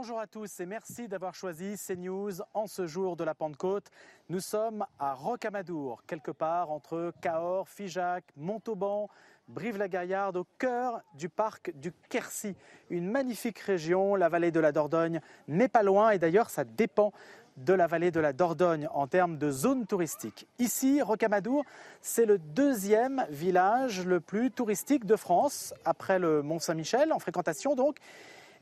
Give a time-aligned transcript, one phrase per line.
[0.00, 3.90] Bonjour à tous et merci d'avoir choisi CNews en ce jour de la Pentecôte.
[4.28, 9.08] Nous sommes à Rocamadour, quelque part entre Cahors, Figeac, Montauban,
[9.48, 12.54] Brive-la-Gaillarde, au cœur du parc du Quercy.
[12.90, 17.12] Une magnifique région, la vallée de la Dordogne n'est pas loin et d'ailleurs ça dépend
[17.56, 20.46] de la vallée de la Dordogne en termes de zone touristique.
[20.60, 21.64] Ici, Rocamadour,
[22.02, 27.96] c'est le deuxième village le plus touristique de France, après le Mont-Saint-Michel, en fréquentation donc.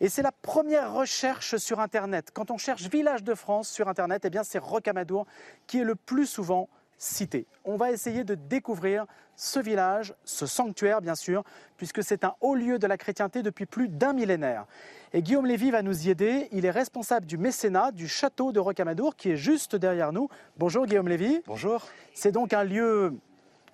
[0.00, 2.30] Et c'est la première recherche sur Internet.
[2.32, 5.26] Quand on cherche village de France sur Internet, eh bien c'est Rocamadour
[5.66, 7.46] qui est le plus souvent cité.
[7.64, 11.44] On va essayer de découvrir ce village, ce sanctuaire bien sûr,
[11.76, 14.66] puisque c'est un haut lieu de la chrétienté depuis plus d'un millénaire.
[15.12, 16.48] Et Guillaume Lévy va nous y aider.
[16.52, 20.28] Il est responsable du mécénat du château de Rocamadour qui est juste derrière nous.
[20.56, 21.42] Bonjour Guillaume Lévy.
[21.46, 21.86] Bonjour.
[22.14, 23.14] C'est donc un lieu,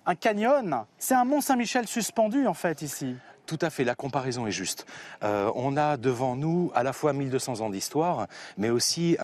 [0.05, 0.85] un canyon.
[0.97, 3.15] C'est un Mont Saint-Michel suspendu en fait ici.
[3.45, 4.85] Tout à fait, la comparaison est juste.
[5.23, 8.27] Euh, on a devant nous à la fois 1200 ans d'histoire,
[8.57, 9.17] mais aussi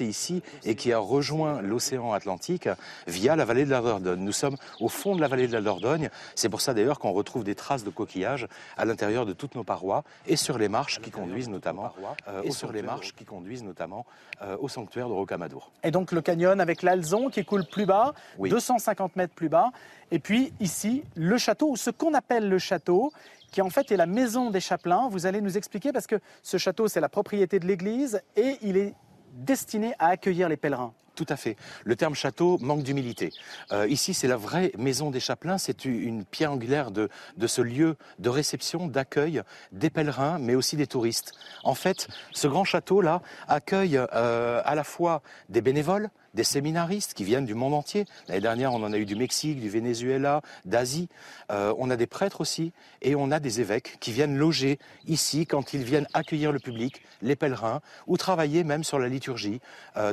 [0.00, 2.68] ici et qui a rejoint l'océan Atlantique
[3.06, 4.20] via la vallée de la Dordogne.
[4.20, 6.10] Nous sommes au fond de la vallée de la Dordogne.
[6.34, 9.64] C'est pour ça d'ailleurs qu'on retrouve des traces de coquillages à l'intérieur de toutes nos
[9.64, 11.92] parois et sur les marches qui conduisent notamment
[12.28, 14.06] euh, et sur les marches qui conduisent notamment
[14.42, 15.70] euh, au sanctuaire de Rocamadour.
[15.82, 18.50] Et donc le canyon avec l'Alzon qui coule plus bas, Oui.
[18.50, 19.70] 250 mètres plus bas.
[20.10, 23.12] Et puis ici, le château, ou ce qu'on appelle le château,
[23.52, 25.08] qui en fait est la maison des chapelains.
[25.08, 28.76] Vous allez nous expliquer parce que ce château, c'est la propriété de l'église et il
[28.76, 28.94] est
[29.32, 30.94] destiné à accueillir les pèlerins.
[31.14, 31.56] Tout à fait.
[31.84, 33.32] Le terme château manque d'humilité.
[33.70, 35.58] Euh, ici, c'est la vraie maison des chapelains.
[35.58, 37.10] C'est une pierre angulaire de,
[37.46, 39.42] ce lieu de réception, d'accueil
[39.72, 41.32] des pèlerins, mais aussi des touristes.
[41.64, 47.24] En fait, ce grand château-là accueille euh, à la fois des bénévoles, des séminaristes qui
[47.24, 48.06] viennent du monde entier.
[48.26, 51.10] L'année dernière, on en a eu du Mexique, du Venezuela, d'Asie.
[51.50, 55.44] Euh, on a des prêtres aussi et on a des évêques qui viennent loger ici
[55.44, 59.60] quand ils viennent accueillir le public, les pèlerins, ou travailler même sur la liturgie.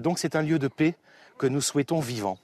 [0.01, 0.88] Donc c'est un lieu de paix
[1.39, 2.37] que nous souhaitons vivant.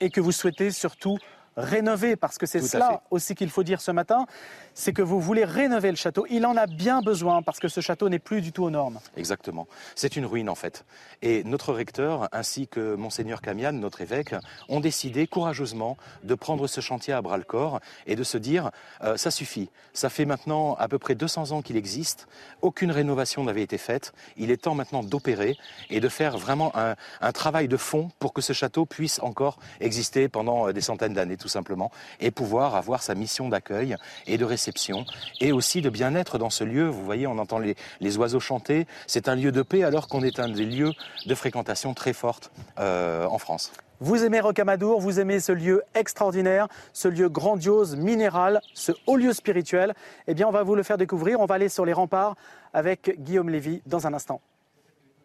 [0.00, 1.18] Et que vous souhaitez surtout
[1.56, 4.26] rénover, parce que c'est cela aussi qu'il faut dire ce matin,
[4.74, 6.26] c'est que vous voulez rénover le château.
[6.30, 8.98] Il en a bien besoin, parce que ce château n'est plus du tout aux normes.
[9.16, 9.66] Exactement.
[9.94, 10.84] C'est une ruine en fait.
[11.22, 14.34] Et notre recteur, ainsi que monseigneur Camian, notre évêque,
[14.68, 18.70] ont décidé courageusement de prendre ce chantier à bras le corps et de se dire
[19.02, 19.70] euh, ça suffit.
[19.92, 22.26] Ça fait maintenant à peu près 200 ans qu'il existe.
[22.62, 24.12] Aucune rénovation n'avait été faite.
[24.36, 25.56] Il est temps maintenant d'opérer
[25.90, 29.58] et de faire vraiment un, un travail de fond pour que ce château puisse encore
[29.80, 33.96] exister pendant euh, des centaines d'années tout simplement et pouvoir avoir sa mission d'accueil
[34.26, 35.04] et de réception
[35.42, 36.86] et aussi de bien-être dans ce lieu.
[36.88, 38.86] Vous voyez, on entend les, oiseaux chanter.
[39.06, 40.92] C'est un lieu de paix alors qu'on est un des lieux
[41.26, 43.72] de fréquentation très forte euh, en France.
[44.00, 49.34] Vous aimez Rocamadour, vous aimez ce lieu extraordinaire, ce lieu grandiose, minéral, ce haut lieu
[49.34, 49.92] spirituel.
[50.26, 51.40] Eh bien, on va vous le faire découvrir.
[51.40, 52.36] On va aller sur les remparts
[52.72, 54.40] avec Guillaume Lévy dans un instant.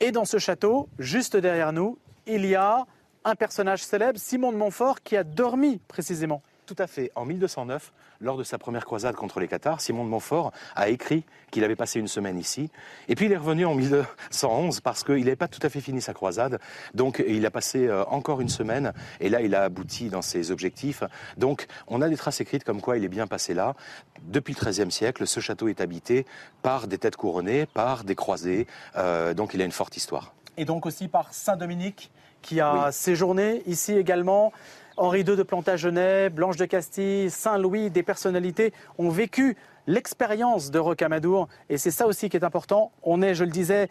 [0.01, 1.97] Et dans ce château, juste derrière nous,
[2.28, 2.86] il y a
[3.25, 6.41] un personnage célèbre, Simon de Montfort, qui a dormi précisément.
[6.69, 7.12] Tout à fait.
[7.16, 7.91] En 1209,
[8.22, 11.75] lors de sa première croisade contre les Cathares, Simon de Montfort a écrit qu'il avait
[11.75, 12.69] passé une semaine ici.
[13.07, 16.00] Et puis il est revenu en 1211 parce qu'il n'avait pas tout à fait fini
[16.00, 16.59] sa croisade.
[16.94, 20.51] Donc il a passé euh, encore une semaine et là il a abouti dans ses
[20.51, 21.03] objectifs.
[21.38, 23.74] Donc on a des traces écrites comme quoi il est bien passé là.
[24.22, 26.28] Depuis le XIIIe siècle, ce château est habité
[26.62, 28.68] par des têtes couronnées, par des croisés.
[28.96, 30.36] Euh, donc il a une forte histoire.
[30.56, 32.12] Et donc aussi par Saint-Dominique,
[32.42, 32.94] qui a Oui.
[32.94, 34.52] séjourné ici également.
[34.98, 39.56] Henri II de Plantagenet, Blanche de Castille, Saint-Louis, des personnalités ont vécu
[39.88, 41.48] l'expérience de Rocamadour.
[41.69, 42.92] Et c'est ça aussi qui est important.
[43.04, 43.90] On est, je le disais,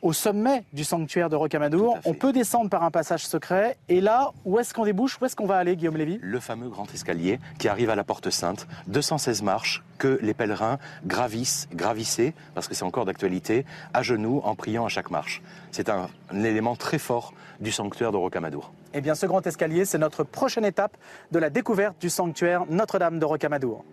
[0.00, 1.98] au sommet du sanctuaire de Rocamadour.
[2.04, 3.76] On peut descendre par un passage secret.
[3.88, 5.18] Et là, où est-ce qu'on débouche?
[5.20, 6.18] Où est-ce qu'on va aller, Guillaume Lévy?
[6.22, 10.78] Le fameux grand escalier qui arrive à la porte sainte, 216 marches que les pèlerins
[11.04, 15.42] gravissent, gravissaient, parce que c'est encore d'actualité, à genoux en priant à chaque marche.
[15.72, 18.72] C'est un, un élément très fort du sanctuaire de Rocamadour.
[18.94, 20.96] Eh bien, ce grand escalier, c'est notre prochaine étape
[21.32, 23.84] de la découverte du sanctuaire Notre-Dame de Rocamadour.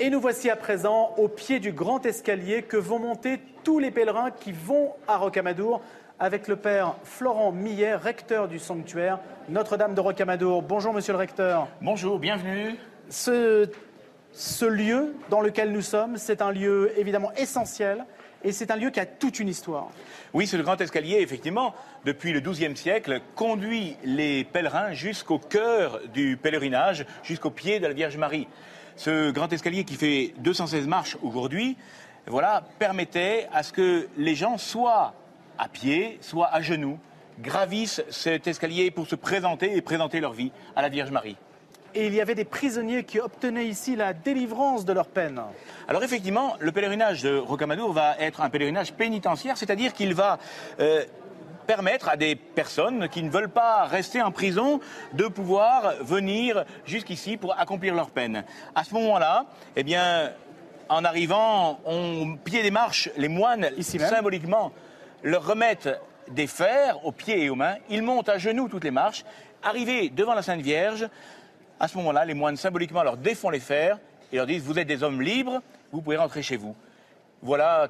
[0.00, 3.90] Et nous voici à présent au pied du grand escalier que vont monter tous les
[3.90, 5.80] pèlerins qui vont à Rocamadour
[6.18, 9.18] avec le père Florent Millet, recteur du sanctuaire
[9.48, 10.62] Notre-Dame de Rocamadour.
[10.62, 11.68] Bonjour monsieur le recteur.
[11.80, 12.76] Bonjour, bienvenue.
[13.08, 13.68] Ce,
[14.32, 18.04] ce lieu dans lequel nous sommes, c'est un lieu évidemment essentiel
[18.44, 19.88] et c'est un lieu qui a toute une histoire.
[20.32, 21.74] Oui, ce grand escalier, effectivement,
[22.04, 27.92] depuis le XIIe siècle, conduit les pèlerins jusqu'au cœur du pèlerinage, jusqu'au pied de la
[27.92, 28.48] Vierge Marie.
[28.96, 31.76] Ce grand escalier qui fait 216 marches aujourd'hui,
[32.26, 35.14] voilà, permettait à ce que les gens soient
[35.58, 36.98] à pied, soit à genoux,
[37.40, 41.36] gravissent cet escalier pour se présenter et présenter leur vie à la Vierge Marie.
[41.94, 45.40] Et il y avait des prisonniers qui obtenaient ici la délivrance de leur peine.
[45.88, 50.38] Alors effectivement, le pèlerinage de Rocamadour va être un pèlerinage pénitentiaire, c'est-à-dire qu'il va
[50.80, 51.04] euh,
[51.66, 54.80] permettre à des personnes qui ne veulent pas rester en prison
[55.12, 58.44] de pouvoir venir jusqu'ici pour accomplir leur peine.
[58.74, 59.46] À ce moment-là,
[59.76, 60.32] eh bien,
[60.88, 64.72] en arrivant au pied des marches, les moines, Ici symboliquement,
[65.22, 65.90] leur remettent
[66.28, 67.76] des fers aux pieds et aux mains.
[67.88, 69.24] Ils montent à genoux toutes les marches.
[69.62, 71.08] Arrivés devant la Sainte Vierge,
[71.82, 73.98] à ce moment-là, les moines symboliquement leur défont les fers
[74.32, 76.76] et leur disent Vous êtes des hommes libres, vous pouvez rentrer chez vous.
[77.42, 77.88] Voilà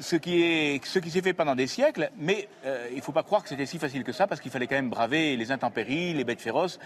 [0.00, 3.50] ce qui s'est fait pendant des siècles, mais euh, il ne faut pas croire que
[3.50, 6.40] c'était si facile que ça, parce qu'il fallait quand même braver les intempéries, les bêtes
[6.40, 6.80] féroces,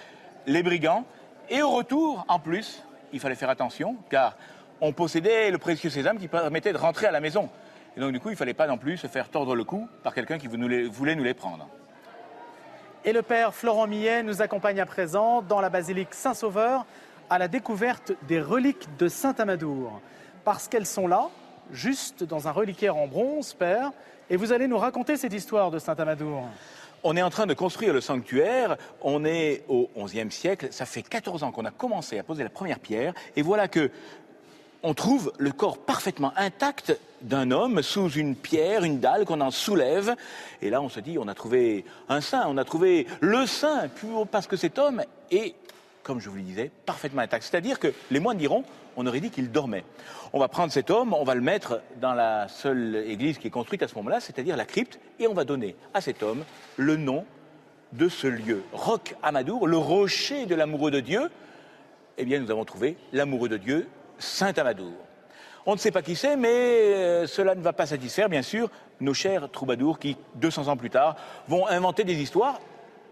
[0.49, 1.05] les brigands.
[1.49, 2.83] Et au retour, en plus,
[3.13, 4.37] il fallait faire attention, car
[4.81, 7.49] on possédait le précieux sésame qui permettait de rentrer à la maison.
[7.97, 9.89] Et donc, du coup, il ne fallait pas non plus se faire tordre le cou
[10.03, 11.69] par quelqu'un qui voulait nous les prendre.
[13.09, 16.85] Et le père Florent Millet nous accompagne à présent dans la basilique Saint-Sauveur
[17.31, 20.03] à la découverte des reliques de Saint-Amadour.
[20.45, 21.31] Parce qu'elles sont là,
[21.73, 23.93] juste dans un reliquaire en bronze, père,
[24.29, 26.43] et vous allez nous raconter cette histoire de Saint-Amadour.
[27.03, 31.01] On est en train de construire le sanctuaire, on est au XIe siècle, ça fait
[31.01, 33.91] 14 ans qu'on a commencé à poser la première pierre, et voilà que
[34.83, 39.51] on trouve le corps parfaitement intact d'un homme sous une pierre, une dalle qu'on en
[39.51, 40.15] soulève,
[40.63, 43.89] et là on se dit on a trouvé un saint, on a trouvé le saint,
[44.31, 45.55] parce que cet homme est,
[46.03, 47.45] comme je vous le disais, parfaitement intact.
[47.45, 48.65] C'est-à-dire que les moines diront,
[48.97, 49.85] on aurait dit qu'il dormait.
[50.33, 53.51] On va prendre cet homme, on va le mettre dans la seule église qui est
[53.51, 56.45] construite à ce moment-là, c'est-à-dire la crypte, et on va donner à cet homme
[56.77, 57.25] le nom
[57.93, 58.63] de ce lieu.
[58.73, 61.31] Roc Amadour, le rocher de l'amoureux de Dieu,
[62.19, 64.93] eh bien nous avons trouvé l'amoureux de Dieu, Saint Amadour.
[65.67, 68.71] On ne sait pas qui c'est, mais euh, cela ne va pas satisfaire, bien sûr,
[69.01, 71.17] nos chers troubadours qui, 200 ans plus tard,
[71.47, 72.61] vont inventer des histoires.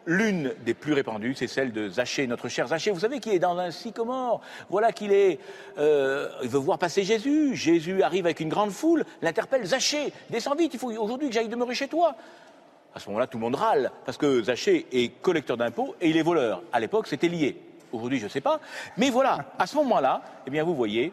[0.09, 2.93] L'une des plus répandues, c'est celle de Zachée, notre cher Zachée.
[2.93, 4.41] Vous savez, qui est dans un sycomore.
[4.71, 5.41] Voilà qu'il est.
[5.79, 7.57] euh, il veut voir passer Jésus.
[7.57, 11.49] Jésus arrive avec une grande foule, l'interpelle Zachée, descends vite, il faut aujourd'hui que j'aille
[11.49, 12.15] demeurer chez toi.
[12.95, 16.17] À ce moment-là, tout le monde râle, parce que Zachée est collecteur d'impôts et il
[16.17, 16.63] est voleur.
[16.73, 17.61] À l'époque, c'était lié.
[17.93, 18.61] Aujourd'hui, je ne sais pas.
[18.97, 21.13] Mais voilà, à ce moment-là, eh bien, vous voyez,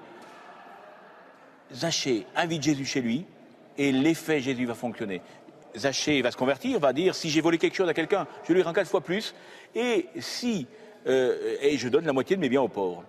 [1.71, 3.25] Zachée invite Jésus chez lui
[3.77, 5.21] et l'effet Jésus va fonctionner.
[5.75, 8.61] Zachée va se convertir, va dire si j'ai volé quelque chose à quelqu'un, je lui
[8.61, 9.33] rends quatre fois plus,
[9.73, 10.67] et si
[11.07, 13.03] euh, et je donne la moitié de mes biens aux pauvres.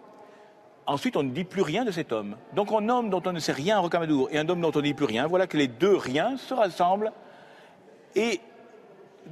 [0.87, 2.37] Ensuite, on ne dit plus rien de cet homme.
[2.53, 4.79] Donc, un homme dont on ne sait rien à Rocamadour et un homme dont on
[4.79, 7.13] ne dit plus rien, voilà que les deux riens se rassemblent
[8.15, 8.41] et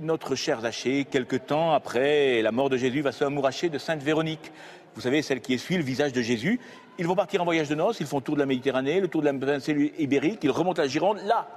[0.00, 4.02] notre cher Zachée, quelque temps après la mort de Jésus, va se amouracher de Sainte
[4.02, 4.52] Véronique.
[4.94, 6.60] Vous savez, celle qui essuie le visage de Jésus.
[6.98, 9.08] Ils vont partir en voyage de noces, ils font le tour de la Méditerranée, le
[9.08, 11.18] tour de la péninsule ibérique, ils remontent à la Gironde.
[11.24, 11.48] Là,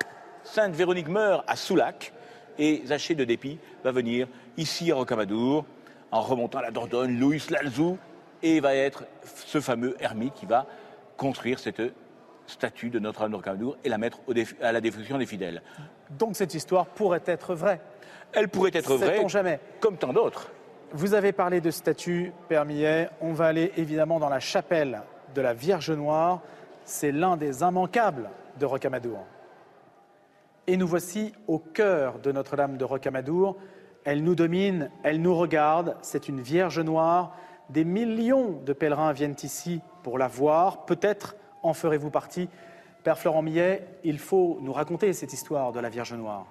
[0.43, 2.13] Sainte Véronique meurt à Soulac
[2.57, 4.27] et Zachée de dépit va venir
[4.57, 5.65] ici à Rocamadour
[6.11, 7.97] en remontant la Dordogne, Louis Lalzou,
[8.41, 10.65] et va être ce fameux ermite qui va
[11.17, 11.81] construire cette
[12.47, 14.19] statue de Notre-Dame de Rocamadour et la mettre
[14.61, 15.61] à la diffusion des fidèles.
[16.11, 17.81] Donc cette histoire pourrait être vraie.
[18.35, 20.51] Elle pourrait être vraie, jamais comme tant d'autres.
[20.91, 23.09] Vous avez parlé de statues, Père Millet.
[23.21, 25.01] On va aller évidemment dans la chapelle
[25.33, 26.41] de la Vierge Noire.
[26.85, 29.19] C'est l'un des immanquables de Rocamadour.
[30.67, 33.57] Et nous voici au cœur de Notre-Dame de Rocamadour.
[34.03, 35.97] Elle nous domine, elle nous regarde.
[36.01, 37.35] C'est une Vierge Noire.
[37.69, 40.85] Des millions de pèlerins viennent ici pour la voir.
[40.85, 42.47] Peut-être en ferez-vous partie.
[43.03, 46.45] Père Florent Millet, il faut nous raconter cette histoire de la Vierge Noire.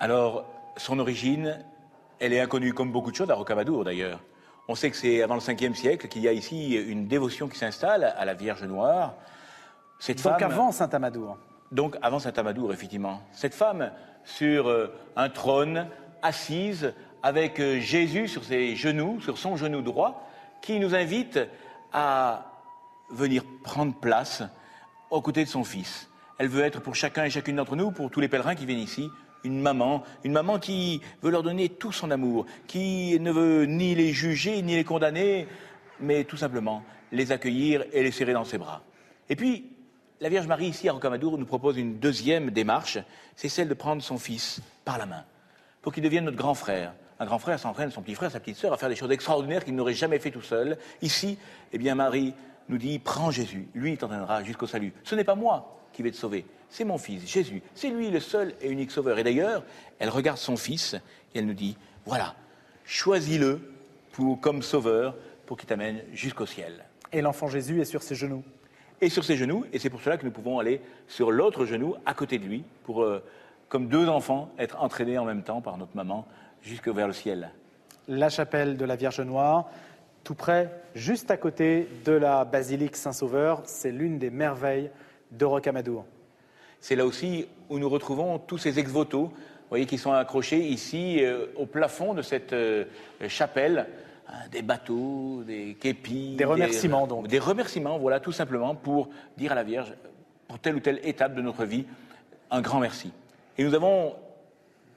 [0.00, 0.44] Alors,
[0.76, 1.64] son origine,
[2.18, 4.20] elle est inconnue comme beaucoup de choses à Rocamadour d'ailleurs.
[4.68, 7.58] On sait que c'est avant le 5e siècle qu'il y a ici une dévotion qui
[7.58, 9.14] s'installe à la Vierge Noire.
[9.98, 11.36] Cette Donc femme, avant Saint-Amadour.
[11.72, 13.20] donc avant Saint-Amadour, effectivement.
[13.32, 13.90] Cette femme
[14.24, 15.88] sur euh, un trône,
[16.22, 20.28] assise, avec euh, Jésus sur ses genoux, sur son genou droit,
[20.60, 21.40] qui nous invite
[21.92, 22.46] à
[23.10, 24.42] venir prendre place
[25.10, 26.08] aux côtés de son fils.
[26.38, 28.78] Elle veut être pour chacun et chacune d'entre nous, pour tous les pèlerins qui viennent
[28.78, 29.10] ici,
[29.44, 33.94] une maman, une maman qui veut leur donner tout son amour, qui ne veut ni
[33.94, 35.46] les juger, ni les condamner,
[36.00, 38.82] mais tout simplement les accueillir et les serrer dans ses bras.
[39.28, 39.70] Et puis,
[40.20, 42.98] la Vierge Marie, ici à Rocamadour, nous propose une deuxième démarche,
[43.36, 45.24] c'est celle de prendre son fils par la main.
[45.82, 46.94] pour qu'il devienne notre grand frère.
[47.18, 49.64] Un grand frère s'entraîne son petit frère, sa petite sœur à faire des choses extraordinaires
[49.64, 50.78] qu'il n'aurait jamais fait tout seul.
[51.02, 51.38] Ici,
[51.72, 52.34] eh bien, Marie
[52.68, 54.92] nous dit Prends Jésus, lui t'entraînera jusqu'au salut.
[55.02, 57.62] Ce n'est pas moi qui vais te sauver, c'est mon fils, Jésus.
[57.74, 59.18] C'est lui le seul et unique sauveur.
[59.18, 59.62] Et d'ailleurs,
[59.98, 60.94] elle regarde son fils
[61.34, 62.34] et elle nous dit Voilà,
[62.84, 63.60] choisis-le
[64.40, 65.14] comme sauveur
[65.46, 66.84] pour qu'il t'amène jusqu'au ciel.
[67.12, 68.42] Et l'enfant Jésus est sur ses genoux.
[69.00, 71.96] Et sur ses genoux, et c'est pour cela que nous pouvons aller sur l'autre genou
[72.06, 73.22] à côté de lui pour, euh,
[73.68, 76.26] comme deux enfants, être entraînés en même temps par notre maman
[76.62, 77.50] jusque vers le ciel.
[78.06, 79.68] La chapelle de la Vierge Noire,
[80.22, 84.90] tout près, juste à côté de la basilique Saint-Sauveur, c'est l'une des merveilles
[85.32, 86.04] de Rocamadour.
[86.80, 89.32] C'est là aussi où nous retrouvons tous ces ex-voto,
[89.68, 92.84] voyez, qui sont accrochés ici euh, au plafond de cette euh,
[93.28, 93.86] chapelle.
[94.28, 96.36] Hein, des bateaux, des képis.
[96.36, 97.28] Des remerciements, donc.
[97.28, 99.92] Des remerciements, voilà, tout simplement pour dire à la Vierge,
[100.48, 101.84] pour telle ou telle étape de notre vie,
[102.50, 103.12] un grand merci.
[103.58, 104.14] Et nous avons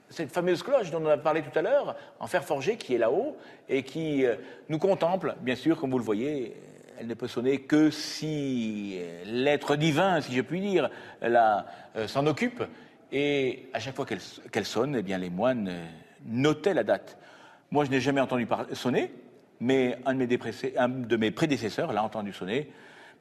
[0.08, 2.98] cette fameuse cloche dont on a parlé tout à l'heure, en fer forgé, qui est
[2.98, 3.36] là-haut
[3.68, 4.36] et qui euh,
[4.68, 6.54] nous contemple, bien sûr, comme vous le voyez.
[6.98, 10.90] Elle ne peut sonner que si l'être divin, si je puis dire,
[11.22, 11.62] euh,
[12.06, 12.62] s'en occupe.
[13.12, 15.84] Et à chaque fois qu'elle sonne, eh bien, les moines euh,
[16.24, 17.18] notaient la date.
[17.70, 19.12] Moi, je n'ai jamais entendu sonner,
[19.60, 22.70] mais un de, mes un de mes prédécesseurs l'a entendu sonner.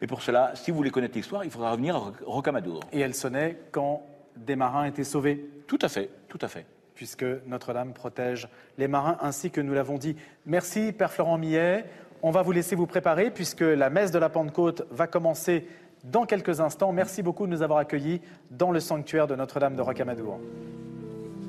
[0.02, 2.82] Mais pour cela, si vous voulez connaître l'histoire, il faudra revenir à Rocamadour.
[2.92, 4.04] Et elle sonnait quand
[4.36, 6.66] des marins étaient sauvés Tout à fait, tout à fait
[6.96, 10.16] puisque Notre-Dame protège les marins, ainsi que nous l'avons dit.
[10.46, 11.86] Merci, Père Florent Millet.
[12.22, 15.68] On va vous laisser vous préparer, puisque la messe de la Pentecôte va commencer
[16.04, 16.92] dans quelques instants.
[16.92, 20.40] Merci beaucoup de nous avoir accueillis dans le sanctuaire de Notre-Dame de Rocamadour.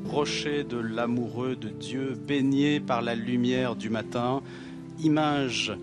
[0.06, 4.42] Rocher de l'amoureux de Dieu, baigné par la lumière du matin,
[5.00, 5.76] image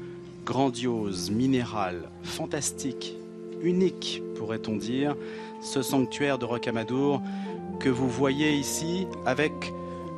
[0.46, 3.16] grandiose, minérale, fantastique,
[3.62, 5.16] unique, pourrait-on dire,
[5.62, 7.22] ce sanctuaire de Rocamadour
[7.80, 9.52] que vous voyez ici avec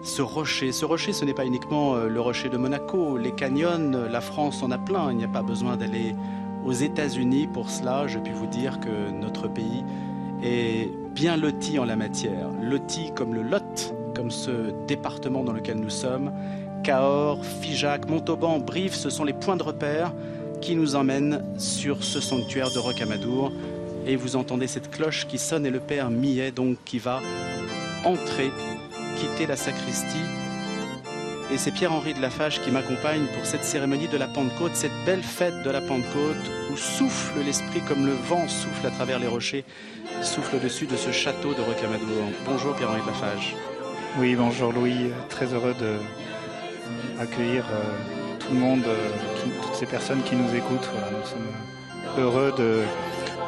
[0.05, 0.71] ce rocher.
[0.71, 3.17] Ce rocher, ce n'est pas uniquement euh, le rocher de Monaco.
[3.17, 5.12] Les canyons, la France en a plein.
[5.12, 6.15] Il n'y a pas besoin d'aller
[6.63, 8.07] aux États-Unis pour cela.
[8.07, 9.83] Je puis vous dire que notre pays
[10.43, 12.50] est bien loti en la matière.
[12.62, 16.31] Loti comme le Lot, comme ce département dans lequel nous sommes.
[16.83, 20.13] Cahors, Figeac, Montauban, Brive, ce sont les points de repère
[20.62, 23.51] qui nous emmènent sur ce sanctuaire de Rocamadour.
[24.05, 27.21] Et vous entendez cette cloche qui sonne et le père Millet donc qui va
[28.05, 28.51] entrer,
[29.15, 30.25] quitter la sacristie.
[31.51, 35.24] Et c'est Pierre-Henri de Lafage qui m'accompagne pour cette cérémonie de la Pentecôte, cette belle
[35.24, 39.63] fête de la Pentecôte où souffle l'esprit comme le vent souffle à travers les rochers,
[40.22, 42.31] souffle au-dessus de ce château de Rocamadour.
[42.45, 43.55] Bonjour Pierre-Henri de Lafage.
[44.19, 45.98] Oui, bonjour Louis, très heureux de
[47.19, 49.10] accueillir euh, tout le monde, euh,
[49.43, 50.89] toutes ces personnes qui nous écoutent.
[51.12, 52.84] nous sommes heureux de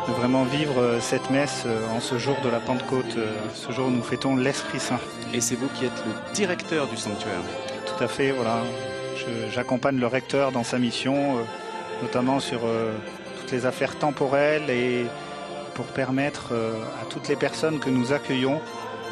[0.08, 3.72] de vraiment vivre euh, cette messe euh, en ce jour de la Pentecôte, euh, ce
[3.72, 5.00] jour où nous fêtons l'Esprit Saint.
[5.34, 7.42] Et c'est vous qui êtes le directeur du sanctuaire
[7.86, 8.62] Tout à fait, voilà.
[9.50, 11.38] J'accompagne le recteur dans sa mission,
[12.04, 12.62] notamment sur
[13.40, 15.06] toutes les affaires temporelles et
[15.74, 16.54] pour permettre
[17.02, 18.62] à toutes les personnes que nous accueillons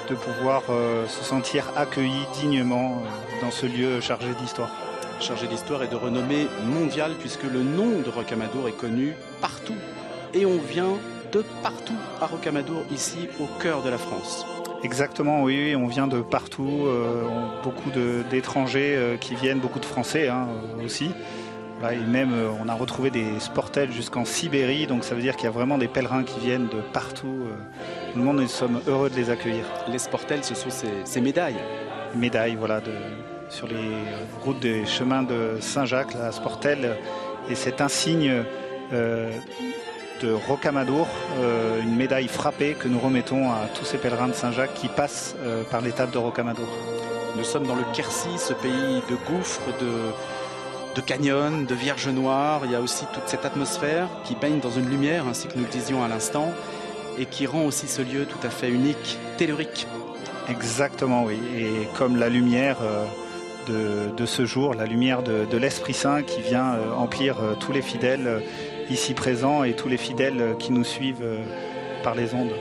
[0.08, 0.62] de pouvoir
[1.08, 3.02] se sentir accueillis dignement
[3.42, 4.70] dans ce lieu chargé d'histoire.
[5.20, 9.76] Chargé d'histoire et de renommée mondiale puisque le nom de Rocamadour est connu partout
[10.36, 10.98] et on vient
[11.32, 14.46] de partout à Rocamadour, ici au cœur de la France.
[14.84, 17.24] Exactement, oui, on vient de partout, euh,
[17.64, 17.90] beaucoup
[18.30, 20.48] d'étrangers euh, qui viennent, beaucoup de Français hein,
[20.84, 21.10] aussi.
[21.92, 25.46] et même, euh, on a retrouvé des sportels jusqu'en Sibérie, donc ça veut dire qu'il
[25.46, 27.48] y a vraiment des pèlerins qui viennent de partout.
[28.12, 29.66] tout le monde, nous sommes heureux de les accueillir.
[29.88, 31.56] Les sportels, ce sont ces, médailles
[32.14, 32.82] Médailles, voilà,
[33.50, 33.92] sur les
[34.44, 36.98] routes des chemins de Saint-Jacques, la sportelle,
[37.50, 38.44] et cet insigne
[40.26, 41.08] de Rocamadour,
[41.40, 45.36] euh, une médaille frappée que nous remettons à tous ces pèlerins de Saint-Jacques qui passent
[45.40, 46.68] euh, par l'étape de Rocamadour.
[47.38, 52.62] Nous sommes dans le Quercy, ce pays de gouffres, de, de canyons, de vierges noires.
[52.66, 55.64] Il y a aussi toute cette atmosphère qui baigne dans une lumière, ainsi que nous
[55.64, 56.52] le disions à l'instant,
[57.20, 59.86] et qui rend aussi ce lieu tout à fait unique, tellurique.
[60.50, 61.38] Exactement, oui.
[61.56, 66.42] Et comme la lumière euh, de, ce jour, la lumière de, de l'Esprit Saint qui
[66.42, 68.42] vient emplir tous les fidèles
[68.90, 71.44] ici présents et tous les fidèles qui nous suivent euh,
[72.04, 72.54] par les ondes.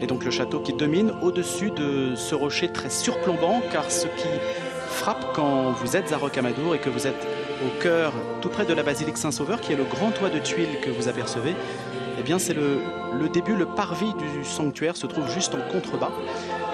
[0.00, 4.28] Et donc le château qui domine au-dessus de ce rocher très surplombant, car ce qui
[4.88, 7.26] frappe quand vous êtes à Rocamadour et que vous êtes
[7.66, 10.80] au cœur, tout près de la basilique Saint-Sauveur, qui est le grand toit de tuiles
[10.80, 11.54] que vous apercevez,
[12.18, 12.78] eh bien c'est le,
[13.18, 16.12] le, début, le parvis du sanctuaire se trouve juste en contrebas.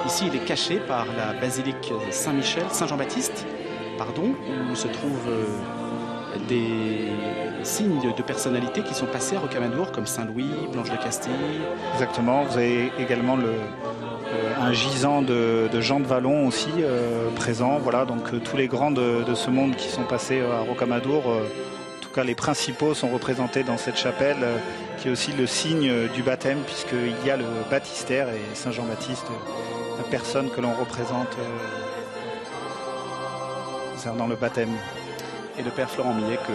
[0.06, 3.46] Ici, il est caché par la basilique Saint-Michel, Saint-Jean-Baptiste,
[3.96, 4.34] pardon,
[4.70, 5.46] où se trouve euh,
[6.48, 7.08] des
[7.62, 11.32] signes de personnalité qui sont passés à Rocamadour, comme Saint-Louis, Blanche de Castille.
[11.94, 16.70] Exactement, vous avez également le, euh, un gisant de, Jean de Vallon aussi
[17.36, 17.78] présent.
[17.78, 22.10] Voilà, donc tous les grands de, ce monde qui sont passés à Rocamadour, en tout
[22.10, 24.38] cas les principaux sont représentés dans cette chapelle
[24.98, 29.26] qui est aussi le signe du baptême puisqu'il y a le baptistère et Saint Jean-Baptiste,
[29.96, 31.36] la personne que l'on représente
[33.94, 34.68] concernant le baptême.
[35.56, 36.52] Et le Père Florent Millet que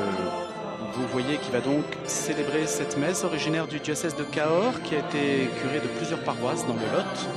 [0.94, 5.00] vous voyez qui va donc célébrer cette messe originaire du diocèse de Cahors, qui a
[5.00, 7.29] été curé de plusieurs paroisses dans le Lot.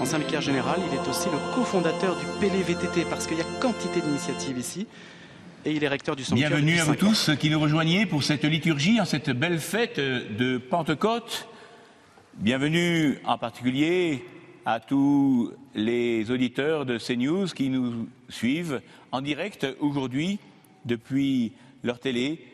[0.00, 4.00] Ancien vicaire général, il est aussi le cofondateur du PLVTT, parce qu'il y a quantité
[4.00, 4.86] d'initiatives ici.
[5.64, 6.50] Et il est recteur du sanctuaire.
[6.50, 10.58] Bienvenue à vous tous qui nous rejoignez pour cette liturgie, en cette belle fête de
[10.58, 11.48] Pentecôte.
[12.34, 14.24] Bienvenue en particulier
[14.64, 18.80] à tous les auditeurs de CNews qui nous suivent
[19.10, 20.38] en direct aujourd'hui
[20.84, 22.52] depuis leur télé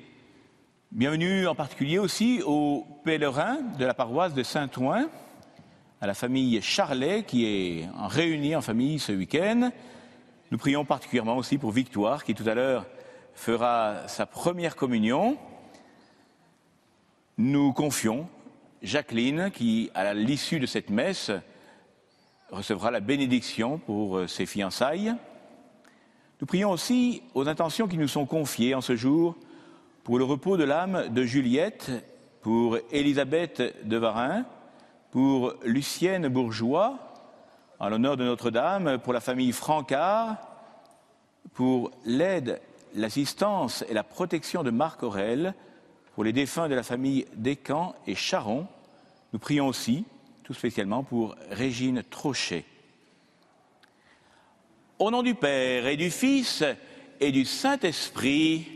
[0.90, 5.10] Bienvenue en particulier aussi aux pèlerins de la paroisse de Saint-Ouen,
[6.00, 9.70] à la famille Charlet qui est réunie en famille ce week-end.
[10.50, 12.86] Nous prions particulièrement aussi pour Victoire qui tout à l'heure
[13.34, 15.36] fera sa première communion.
[17.36, 18.26] Nous confions
[18.82, 21.30] Jacqueline qui, à l'issue de cette messe,
[22.50, 25.14] recevra la bénédiction pour ses fiançailles.
[26.40, 29.34] Nous prions aussi aux intentions qui nous sont confiées en ce jour
[30.04, 31.90] pour le repos de l'âme de Juliette,
[32.42, 34.44] pour Élisabeth de Varin,
[35.10, 36.96] pour Lucienne Bourgeois,
[37.80, 40.36] en l'honneur de Notre-Dame, pour la famille Francard,
[41.54, 42.60] pour l'aide,
[42.94, 45.54] l'assistance et la protection de Marc Aurel,
[46.14, 48.68] pour les défunts de la famille Descamps et Charon.
[49.32, 50.04] Nous prions aussi,
[50.44, 52.64] tout spécialement, pour Régine Trochet.
[54.98, 56.64] Au nom du Père et du Fils
[57.20, 58.66] et du Saint-Esprit,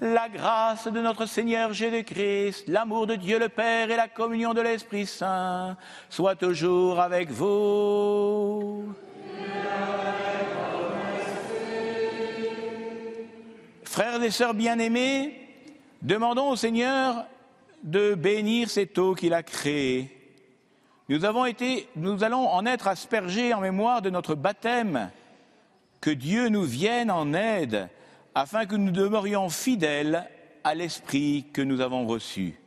[0.00, 4.60] la grâce de notre Seigneur Jésus-Christ, l'amour de Dieu le Père et la communion de
[4.60, 5.76] l'Esprit Saint
[6.08, 8.94] soient toujours avec vous.
[13.82, 15.34] Frères et sœurs bien-aimés,
[16.00, 17.24] demandons au Seigneur
[17.82, 20.15] de bénir cette eau qu'il a créée.
[21.08, 25.10] Nous, allons en être aspergés en mémoire de notre baptême.
[26.00, 27.88] Que Dieu nous vienne en aide
[28.34, 30.28] afin que nous demeurions fidèles
[30.64, 32.58] à l'esprit que nous avons reçu.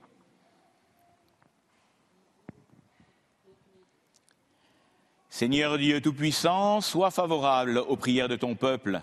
[5.30, 9.02] Seigneur Dieu Tout-Puissant, sois favorable aux prières de ton peuple.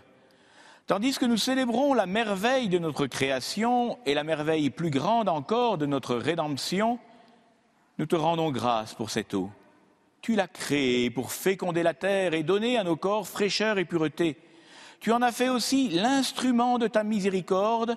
[0.86, 5.78] Tandis que nous célébrons la merveille de notre création et la merveille plus grande encore
[5.78, 6.98] de notre rédemption,
[7.98, 9.50] nous te rendons grâce pour cette eau.
[10.20, 14.36] Tu l'as créée pour féconder la terre et donner à nos corps fraîcheur et pureté.
[15.00, 17.96] Tu en as fait aussi l'instrument de ta miséricorde.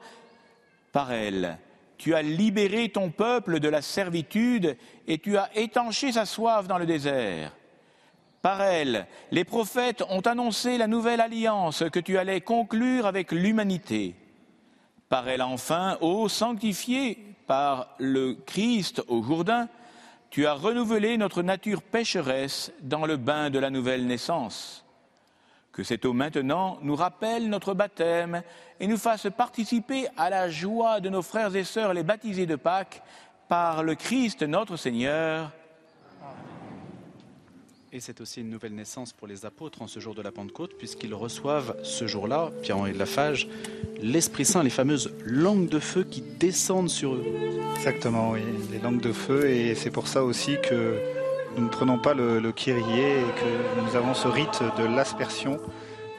[0.91, 1.57] Par elle,
[1.97, 6.77] tu as libéré ton peuple de la servitude et tu as étanché sa soif dans
[6.77, 7.55] le désert.
[8.41, 14.15] Par elle, les prophètes ont annoncé la nouvelle alliance que tu allais conclure avec l'humanité.
[15.09, 19.67] Par elle enfin, ô sanctifié par le Christ au Jourdain,
[20.29, 24.85] tu as renouvelé notre nature pécheresse dans le bain de la nouvelle naissance.
[25.71, 28.43] Que cette eau maintenant nous rappelle notre baptême
[28.79, 32.55] et nous fasse participer à la joie de nos frères et sœurs les baptisés de
[32.55, 33.01] Pâques
[33.47, 35.51] par le Christ notre Seigneur.
[37.91, 40.77] Et c'est aussi une nouvelle naissance pour les apôtres en ce jour de la Pentecôte,
[40.77, 43.47] puisqu'ils reçoivent ce jour-là, Pierre-Henri de Lafage,
[43.99, 47.25] l'Esprit Saint, les fameuses langues de feu qui descendent sur eux.
[47.77, 50.99] Exactement, oui, les langues de feu, et c'est pour ça aussi que
[51.57, 55.59] nous ne prenons pas le, le Kyrie et que nous avons ce rite de l'aspersion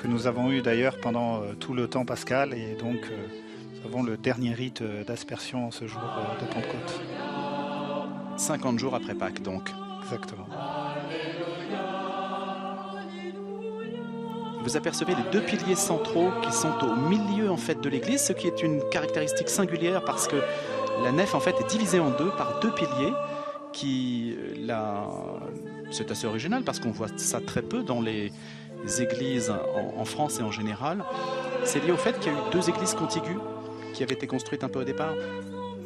[0.00, 3.26] que nous avons eu d'ailleurs pendant euh, tout le temps pascal et donc euh,
[3.74, 7.00] nous avons le dernier rite d'aspersion ce jour euh, de Pentecôte.
[8.38, 9.70] 50 jours après Pâques donc.
[10.02, 10.46] Exactement.
[14.70, 18.32] Vous apercevez les deux piliers centraux qui sont au milieu en fait de l'église, ce
[18.32, 20.36] qui est une caractéristique singulière parce que
[21.02, 23.12] la nef en fait est divisée en deux par deux piliers
[23.72, 25.08] qui la...
[25.90, 28.30] c'est assez original parce qu'on voit ça très peu dans les
[29.00, 29.52] églises
[29.98, 31.02] en, France et en général.
[31.64, 33.40] C'est lié au fait qu'il y a eu deux églises contiguës
[33.92, 35.14] qui avaient été construites un peu au départ.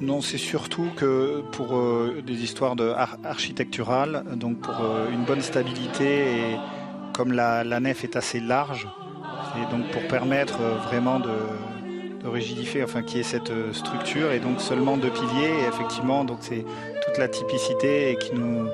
[0.02, 2.92] Non, c'est surtout que pour euh, des histoires de
[3.24, 6.56] architecturales, donc pour euh, une bonne stabilité et
[7.14, 8.88] comme la, nef est assez large,
[9.56, 11.30] et donc pour permettre euh, vraiment de,
[12.24, 16.64] rigidifier, enfin qui est cette structure, et donc seulement deux piliers, effectivement, donc c'est
[17.06, 18.66] toute la typicité qui nous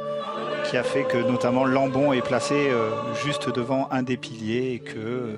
[0.70, 2.90] qui a fait que notamment Lambon est placé euh,
[3.24, 5.37] juste devant un des piliers et que euh,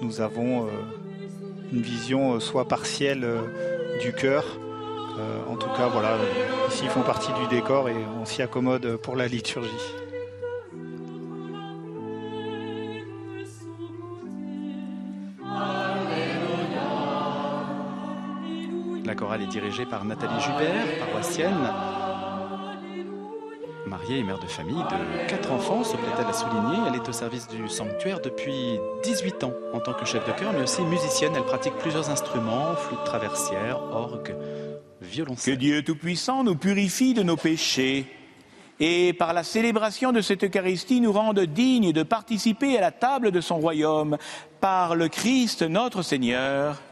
[0.00, 0.70] nous avons euh,
[1.72, 3.26] une vision soit partielle
[4.00, 4.44] du cœur.
[5.48, 6.16] en tout cas, voilà,
[6.68, 10.01] ici ils font partie du décor et on s'y accommode pour la liturgie.
[19.32, 21.72] Chorale est dirigée par Nathalie Jubert, paroissienne,
[23.86, 26.76] mariée et mère de famille de quatre enfants, se plaît-elle à souligner.
[26.88, 30.52] Elle est au service du sanctuaire depuis 18 ans en tant que chef de chœur,
[30.52, 31.32] mais aussi musicienne.
[31.34, 34.36] Elle pratique plusieurs instruments, flûte traversière, orgue,
[35.00, 35.54] violoncelle.
[35.54, 38.06] Que Dieu Tout-Puissant nous purifie de nos péchés
[38.80, 43.30] et par la célébration de cette Eucharistie nous rende dignes de participer à la table
[43.30, 44.18] de son royaume
[44.60, 46.82] par le Christ notre Seigneur.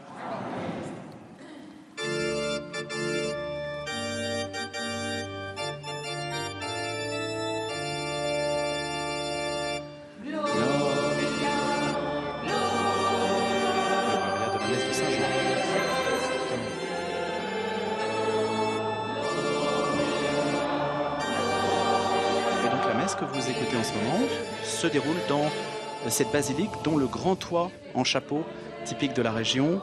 [26.09, 28.45] Cette basilique dont le grand toit en chapeau,
[28.85, 29.81] typique de la région,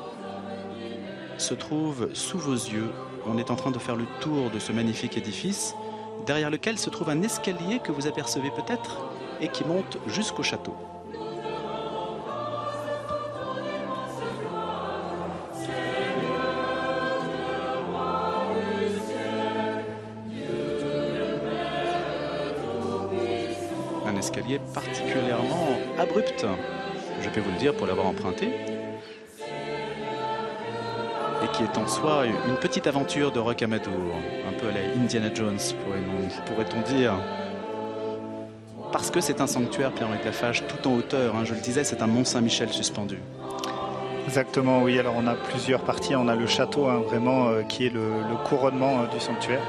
[1.38, 2.90] se trouve sous vos yeux.
[3.26, 5.76] On est en train de faire le tour de ce magnifique édifice,
[6.26, 9.06] derrière lequel se trouve un escalier que vous apercevez peut-être
[9.40, 10.76] et qui monte jusqu'au château.
[24.06, 25.37] Un escalier particulièrement
[27.22, 28.50] je peux vous le dire pour l'avoir emprunté,
[31.44, 33.92] et qui est en soi une petite aventure de Rocamadour,
[34.48, 35.60] un peu à la Indiana Jones,
[36.46, 37.14] pourrait-on dire.
[38.92, 42.02] Parce que c'est un sanctuaire, Pierre-Henri Lafage, tout en hauteur, hein, je le disais, c'est
[42.02, 43.20] un Mont Saint-Michel suspendu.
[44.28, 45.00] Exactement, oui.
[45.00, 46.16] Alors on a plusieurs parties.
[46.16, 49.62] On a le château, hein, vraiment, euh, qui est le, le couronnement euh, du sanctuaire.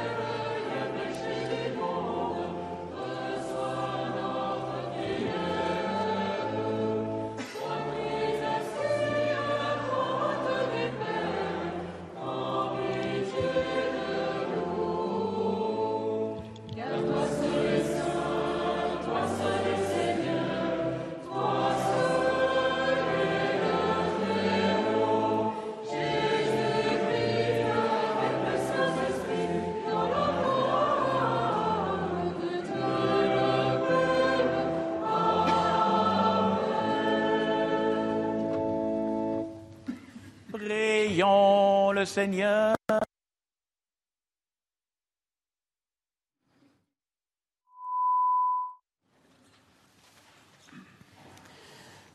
[42.04, 42.74] Seigneur.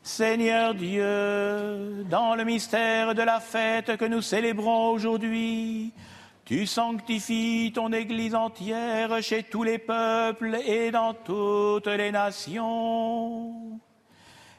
[0.02, 5.92] Seigneur Dieu, dans le mystère de la fête que nous célébrons aujourd'hui,
[6.44, 13.80] tu sanctifies ton Église entière chez tous les peuples et dans toutes les nations.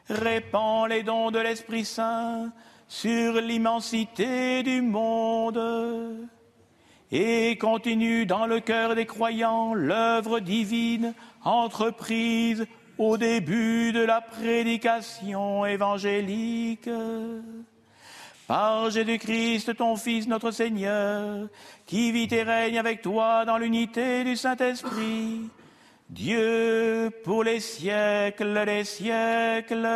[0.10, 2.52] Répands les dons de l'Esprit Saint
[2.88, 6.28] sur l'immensité du monde
[7.12, 12.66] et continue dans le cœur des croyants l'œuvre divine entreprise
[12.98, 16.90] au début de la prédication évangélique.
[18.48, 21.48] Par Jésus-Christ, ton Fils, notre Seigneur,
[21.86, 25.50] qui vit et règne avec toi dans l'unité du Saint-Esprit,
[26.10, 29.88] Dieu pour les siècles des siècles.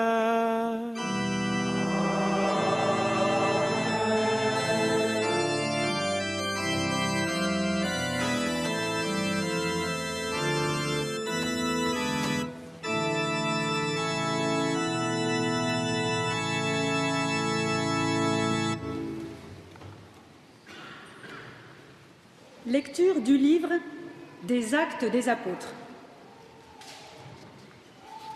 [22.80, 23.72] Du livre
[24.44, 25.74] des Actes des Apôtres.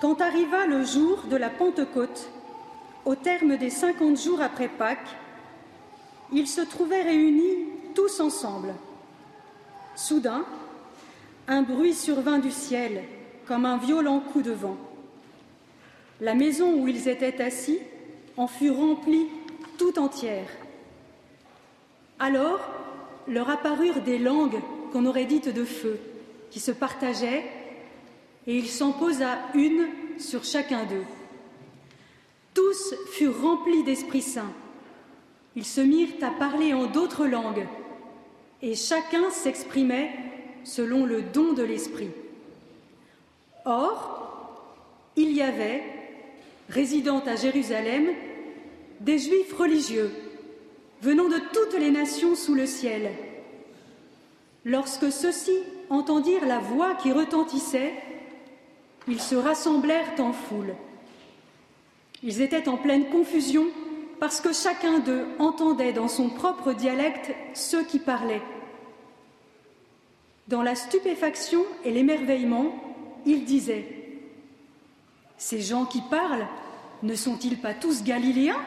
[0.01, 2.27] Quand arriva le jour de la Pentecôte,
[3.06, 5.15] au terme des cinquante jours après Pâques,
[6.34, 8.73] ils se trouvaient réunis tous ensemble.
[9.95, 10.43] Soudain,
[11.47, 13.06] un bruit survint du ciel
[13.47, 14.77] comme un violent coup de vent.
[16.19, 17.79] La maison où ils étaient assis
[18.36, 19.27] en fut remplie
[19.77, 20.49] tout entière.
[22.19, 22.60] Alors
[23.27, 24.59] leur apparurent des langues
[24.91, 25.99] qu'on aurait dites de feu,
[26.51, 27.43] qui se partageaient,
[28.45, 29.88] et il s'en posa une
[30.19, 31.05] sur chacun d'eux.
[32.53, 34.51] Tous furent remplis d'Esprit Saint.
[35.55, 37.65] Ils se mirent à parler en d'autres langues,
[38.62, 40.12] et chacun s'exprimait
[40.63, 42.12] selon le don de l'Esprit.
[43.65, 44.23] Or,
[45.15, 45.83] il y avait,
[46.69, 48.09] résidant à Jérusalem,
[48.99, 50.12] des Juifs religieux
[51.03, 53.11] venant de toutes les nations sous le ciel.
[54.63, 55.51] Lorsque ceux-ci
[55.89, 57.93] entendirent la voix qui retentissait,
[59.09, 60.73] ils se rassemblèrent en foule.
[62.23, 63.65] Ils étaient en pleine confusion
[64.21, 68.41] parce que chacun d'eux entendait dans son propre dialecte ceux qui parlaient.
[70.47, 72.73] Dans la stupéfaction et l'émerveillement,
[73.25, 73.85] il disait
[75.37, 76.47] Ces gens qui parlent,
[77.01, 78.61] ne sont-ils pas tous galiléens?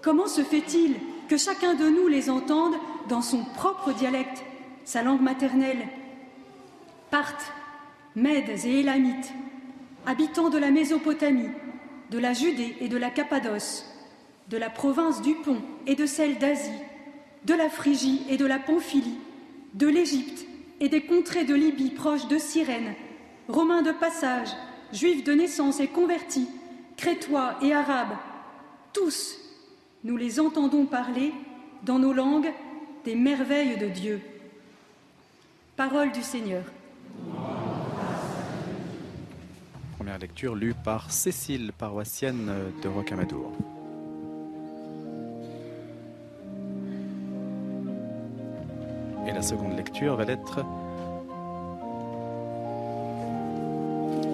[0.00, 0.94] Comment se fait-il
[1.28, 2.74] que chacun de nous les entende
[3.08, 4.44] dans son propre dialecte,
[4.84, 5.88] sa langue maternelle
[7.10, 7.52] Parthes,
[8.16, 9.32] Mèdes et Élamites,
[10.06, 11.50] habitants de la Mésopotamie,
[12.10, 13.84] de la Judée et de la Cappadoce,
[14.48, 16.70] de la province du Pont et de celle d'Asie,
[17.44, 19.18] de la Phrygie et de la Pamphylie,
[19.74, 20.46] de l'Égypte
[20.80, 22.94] et des contrées de Libye proches de Cyrène,
[23.48, 24.48] Romains de passage,
[24.92, 26.48] Juifs de naissance et convertis,
[26.96, 28.16] Crétois et Arabes,
[28.92, 29.38] tous,
[30.04, 31.32] nous les entendons parler
[31.82, 32.52] dans nos langues
[33.04, 34.20] des merveilles de Dieu.
[35.76, 36.62] Parole du Seigneur.
[39.96, 42.50] Première lecture lue par Cécile, paroissienne
[42.82, 43.52] de Rocamadour.
[49.26, 50.62] Et la seconde lecture va être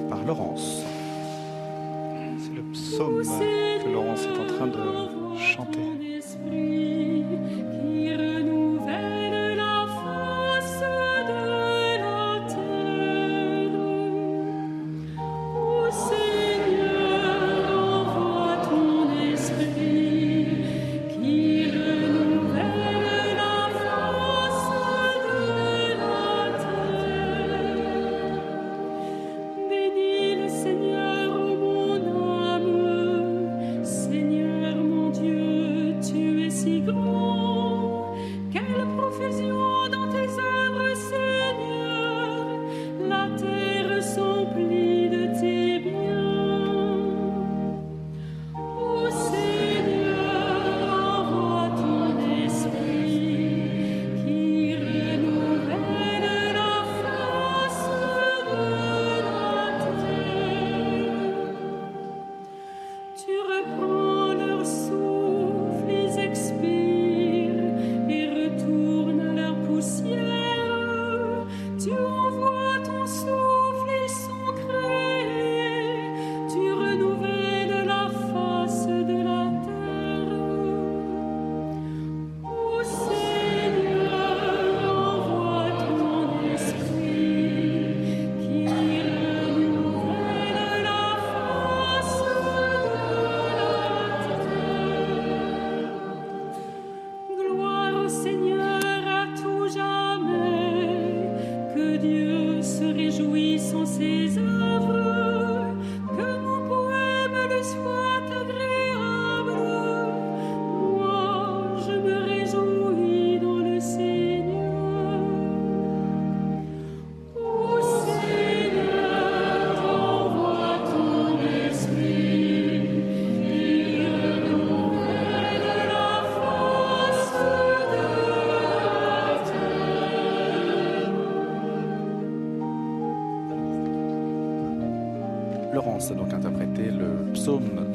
[0.08, 0.82] par Laurence.
[2.40, 6.79] C'est le psaume que Laurence est en train de chanter.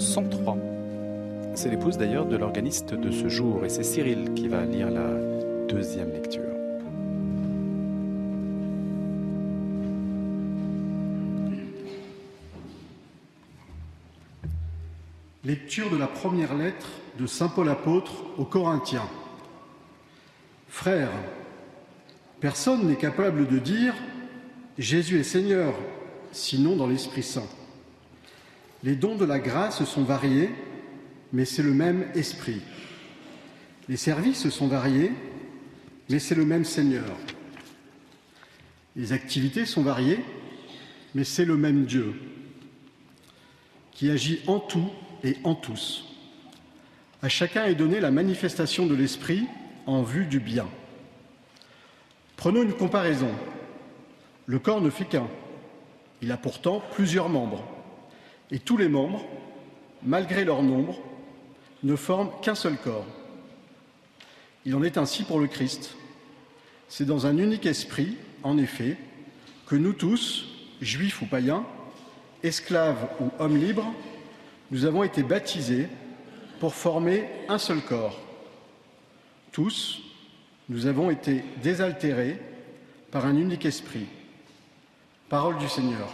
[0.05, 0.57] 103.
[1.55, 5.09] C'est l'épouse d'ailleurs de l'organiste de ce jour et c'est Cyril qui va lire la
[5.67, 6.43] deuxième lecture.
[15.43, 16.87] Lecture de la première lettre
[17.19, 19.09] de Saint Paul apôtre aux Corinthiens.
[20.67, 21.11] Frères,
[22.39, 23.93] personne n'est capable de dire
[24.77, 25.73] Jésus est Seigneur,
[26.31, 27.47] sinon dans l'Esprit Saint.
[28.85, 30.51] Les dons de la grâce sont variés,
[31.33, 32.61] mais c'est le même Esprit.
[33.89, 35.11] Les services sont variés,
[36.07, 37.03] mais c'est le même Seigneur.
[38.95, 40.19] Les activités sont variées,
[41.15, 42.13] mais c'est le même Dieu
[43.91, 44.91] qui agit en tout
[45.23, 46.05] et en tous.
[47.23, 49.47] À chacun est donnée la manifestation de l'Esprit
[49.87, 50.67] en vue du bien.
[52.37, 53.31] Prenons une comparaison.
[54.45, 55.27] Le corps ne fait qu'un.
[56.21, 57.74] Il a pourtant plusieurs membres.
[58.51, 59.25] Et tous les membres,
[60.03, 60.99] malgré leur nombre,
[61.83, 63.05] ne forment qu'un seul corps.
[64.65, 65.95] Il en est ainsi pour le Christ.
[66.89, 68.97] C'est dans un unique esprit, en effet,
[69.67, 70.45] que nous tous,
[70.81, 71.65] juifs ou païens,
[72.43, 73.91] esclaves ou hommes libres,
[74.71, 75.87] nous avons été baptisés
[76.59, 78.19] pour former un seul corps.
[79.51, 80.01] Tous,
[80.69, 82.39] nous avons été désaltérés
[83.11, 84.07] par un unique esprit.
[85.29, 86.09] Parole du Seigneur.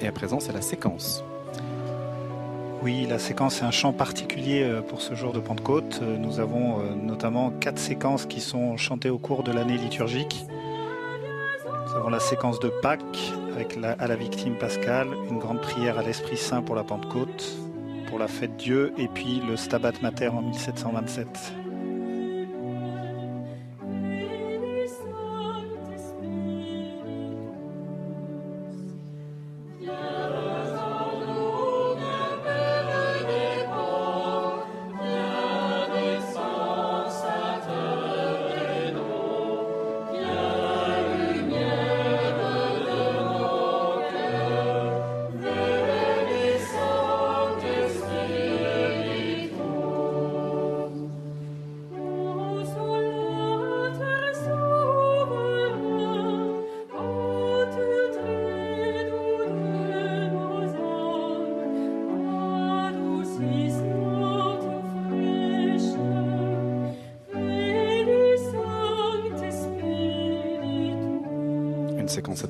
[0.00, 1.24] Et à présent, c'est la séquence.
[2.82, 5.98] Oui, la séquence est un chant particulier euh, pour ce jour de Pentecôte.
[6.02, 10.46] Euh, Nous avons euh, notamment quatre séquences qui sont chantées au cours de l'année liturgique.
[11.88, 15.98] Nous avons la séquence de Pâques avec la, à la victime pascale, une grande prière
[15.98, 17.56] à l'Esprit Saint pour la Pentecôte,
[18.08, 21.26] pour la fête Dieu, et puis le Stabat Mater en 1727.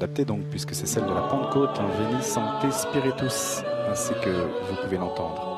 [0.06, 4.96] Donc, puisque c'est celle de la Pentecôte, un Veni Sancte Spiritus, ainsi que vous pouvez
[4.96, 5.57] l'entendre.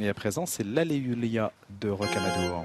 [0.00, 2.64] Et à présent, c'est l'Alléluia de Rocamadour.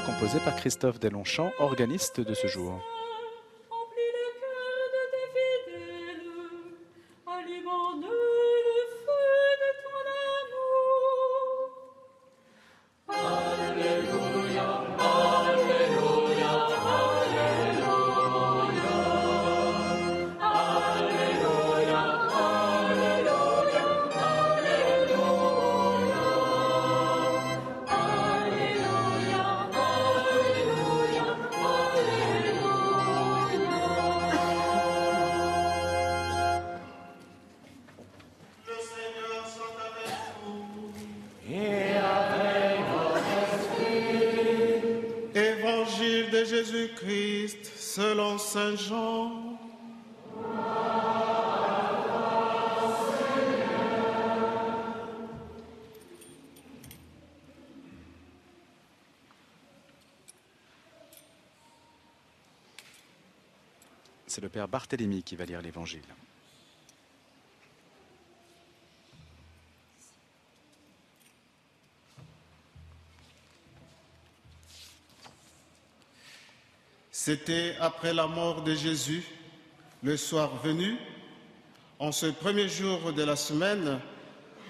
[0.00, 2.80] Composé par Christophe Delonchamp, organiste de ce jour.
[64.66, 66.02] Barthélemy qui va lire l'Évangile.
[77.24, 79.24] C'était après la mort de Jésus,
[80.02, 80.96] le soir venu,
[81.98, 83.98] en ce premier jour de la semaine,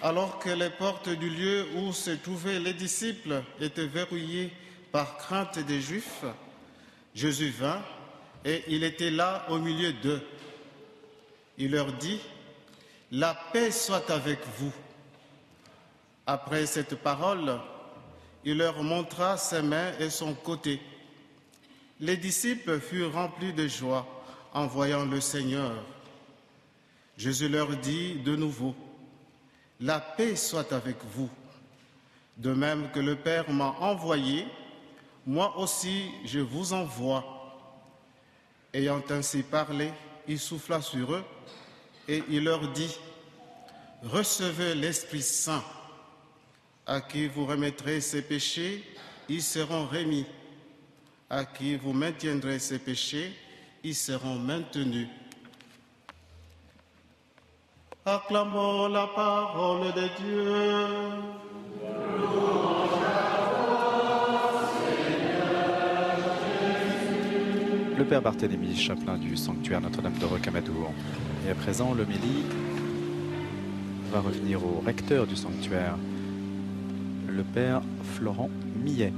[0.02, 4.52] alors que les portes du lieu où se trouvaient les disciples étaient verrouillées
[4.92, 6.24] par crainte des Juifs,
[7.12, 7.82] Jésus vint
[8.44, 10.22] et il était là au milieu d'eux.
[11.56, 12.20] Il leur dit,
[13.10, 14.72] La paix soit avec vous.
[16.26, 17.58] Après cette parole,
[18.44, 20.80] il leur montra ses mains et son côté.
[22.00, 24.06] Les disciples furent remplis de joie
[24.52, 25.72] en voyant le Seigneur.
[27.16, 28.74] Jésus leur dit de nouveau,
[29.80, 31.30] La paix soit avec vous.
[32.36, 34.46] De même que le Père m'a envoyé,
[35.24, 37.33] moi aussi je vous envoie.
[38.74, 39.92] Ayant ainsi parlé,
[40.26, 41.24] il souffla sur eux
[42.08, 42.98] et il leur dit,
[44.02, 45.64] Recevez l'Esprit Saint.
[46.86, 48.84] À qui vous remettrez ses péchés,
[49.28, 50.26] ils seront remis.
[51.30, 53.32] À qui vous maintiendrez ses péchés,
[53.82, 55.08] ils seront maintenus.
[58.04, 61.53] Acclamons la parole de Dieu.
[67.96, 70.92] Le Père Barthélemy, chapelain du sanctuaire Notre-Dame de Rocamadour.
[71.46, 72.44] Et à présent, le Mélie
[74.10, 75.96] va revenir au recteur du sanctuaire,
[77.28, 77.82] le Père
[78.16, 78.50] Florent
[78.82, 79.12] Millet.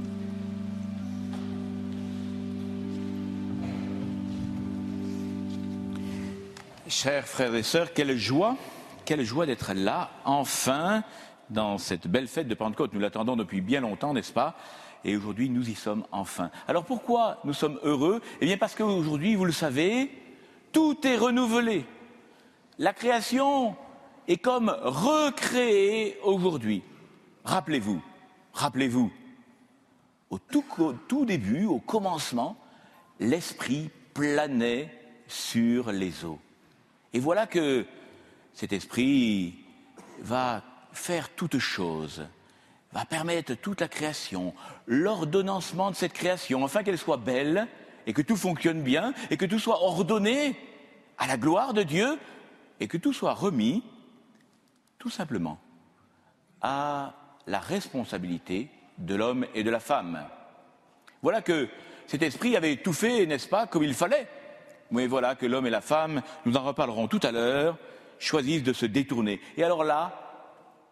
[6.87, 8.57] Chers frères et sœurs, quelle joie,
[9.05, 11.03] quelle joie d'être là, enfin,
[11.49, 12.93] dans cette belle fête de Pentecôte.
[12.93, 14.55] Nous l'attendons depuis bien longtemps, n'est-ce pas?
[15.03, 16.49] Et aujourd'hui, nous y sommes enfin.
[16.67, 18.21] Alors pourquoi nous sommes heureux?
[18.41, 20.11] Eh bien parce qu'aujourd'hui, vous le savez,
[20.71, 21.85] tout est renouvelé.
[22.79, 23.75] La création
[24.27, 26.83] est comme recréée aujourd'hui.
[27.43, 28.01] Rappelez-vous,
[28.53, 29.11] rappelez-vous,
[30.29, 32.57] au tout, début, au commencement,
[33.19, 34.93] l'Esprit planait
[35.27, 36.39] sur les eaux.
[37.13, 37.85] Et voilà que
[38.53, 39.55] cet esprit
[40.19, 42.25] va faire toute chose,
[42.91, 44.53] va permettre toute la création,
[44.87, 47.67] l'ordonnancement de cette création, afin qu'elle soit belle
[48.07, 50.55] et que tout fonctionne bien et que tout soit ordonné
[51.17, 52.17] à la gloire de Dieu
[52.79, 53.83] et que tout soit remis
[54.97, 55.59] tout simplement
[56.61, 57.13] à
[57.45, 60.23] la responsabilité de l'homme et de la femme.
[61.21, 61.67] Voilà que
[62.07, 64.27] cet esprit avait tout fait, n'est-ce pas, comme il fallait.
[64.91, 67.77] Mais voilà que l'homme et la femme, nous en reparlerons tout à l'heure,
[68.19, 69.41] choisissent de se détourner.
[69.57, 70.27] Et alors là,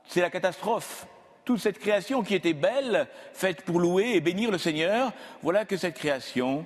[0.05, 1.07] c'est la catastrophe.
[1.45, 5.77] Toute cette création qui était belle, faite pour louer et bénir le Seigneur, voilà que
[5.77, 6.65] cette création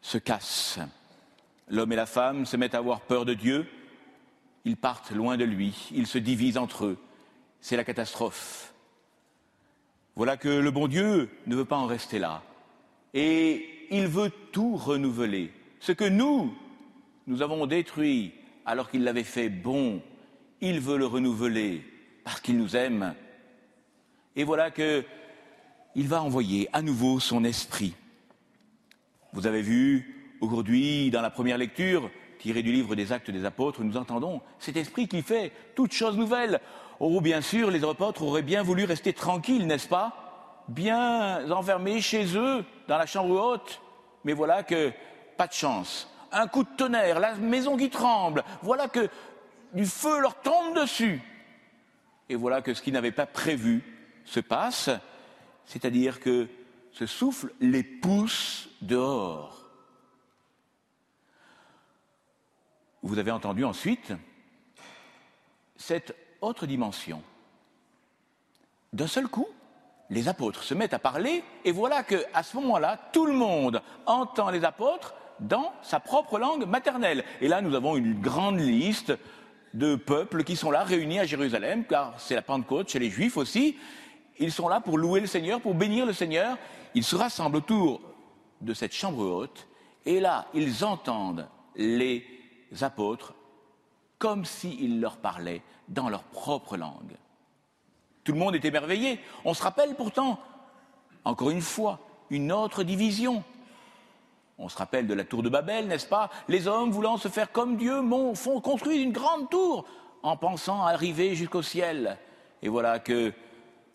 [0.00, 0.78] se casse.
[1.68, 3.68] L'homme et la femme se mettent à avoir peur de Dieu,
[4.64, 6.98] ils partent loin de lui, ils se divisent entre eux.
[7.60, 8.72] C'est la catastrophe.
[10.14, 12.42] Voilà que le bon Dieu ne veut pas en rester là.
[13.12, 15.52] Et il veut tout renouveler.
[15.80, 16.54] Ce que nous,
[17.26, 18.32] nous avons détruit
[18.64, 20.00] alors qu'il l'avait fait bon,
[20.60, 21.82] il veut le renouveler
[22.24, 23.14] parce qu'il nous aime.
[24.36, 25.04] Et voilà que
[25.94, 27.94] il va envoyer à nouveau son esprit.
[29.32, 33.82] Vous avez vu aujourd'hui dans la première lecture, tirée du livre des Actes des Apôtres,
[33.82, 36.60] nous entendons cet esprit qui fait toutes choses nouvelles.
[37.00, 40.64] Oh, bien sûr, les apôtres auraient bien voulu rester tranquilles, n'est-ce pas?
[40.68, 43.80] Bien enfermés chez eux, dans la chambre haute.
[44.24, 44.92] Mais voilà que,
[45.36, 46.08] pas de chance.
[46.32, 48.44] Un coup de tonnerre, la maison qui tremble.
[48.62, 49.08] Voilà que
[49.72, 51.20] du feu leur tombe dessus.
[52.30, 53.82] Et voilà que ce qu'ils n'avaient pas prévu
[54.24, 54.88] se passe,
[55.66, 56.48] c'est-à-dire que
[56.92, 59.68] ce souffle les pousse dehors.
[63.02, 64.12] Vous avez entendu ensuite
[65.76, 67.20] cette autre dimension.
[68.92, 69.48] D'un seul coup,
[70.08, 73.82] les apôtres se mettent à parler et voilà que à ce moment-là, tout le monde
[74.06, 77.24] entend les apôtres dans sa propre langue maternelle.
[77.40, 79.14] Et là, nous avons une grande liste
[79.74, 83.36] de peuples qui sont là, réunis à Jérusalem, car c'est la Pentecôte chez les Juifs
[83.36, 83.76] aussi.
[84.38, 86.56] Ils sont là pour louer le Seigneur, pour bénir le Seigneur.
[86.94, 88.00] Ils se rassemblent autour
[88.60, 89.68] de cette chambre haute,
[90.04, 92.24] et là, ils entendent les
[92.80, 93.34] apôtres
[94.18, 97.16] comme s'ils leur parlaient dans leur propre langue.
[98.22, 99.18] Tout le monde est émerveillé.
[99.44, 100.38] On se rappelle pourtant,
[101.24, 103.42] encore une fois, une autre division.
[104.62, 106.28] On se rappelle de la tour de Babel, n'est-ce pas?
[106.46, 108.02] Les hommes voulant se faire comme Dieu
[108.34, 109.86] font construire une grande tour
[110.22, 112.18] en pensant arriver jusqu'au ciel.
[112.60, 113.32] Et voilà que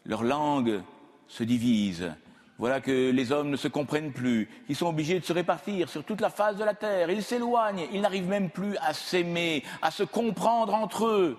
[0.05, 0.81] leur langue
[1.27, 2.11] se divise.
[2.57, 4.49] Voilà que les hommes ne se comprennent plus.
[4.67, 7.11] Ils sont obligés de se répartir sur toute la face de la terre.
[7.11, 7.87] Ils s'éloignent.
[7.91, 11.37] Ils n'arrivent même plus à s'aimer, à se comprendre entre eux.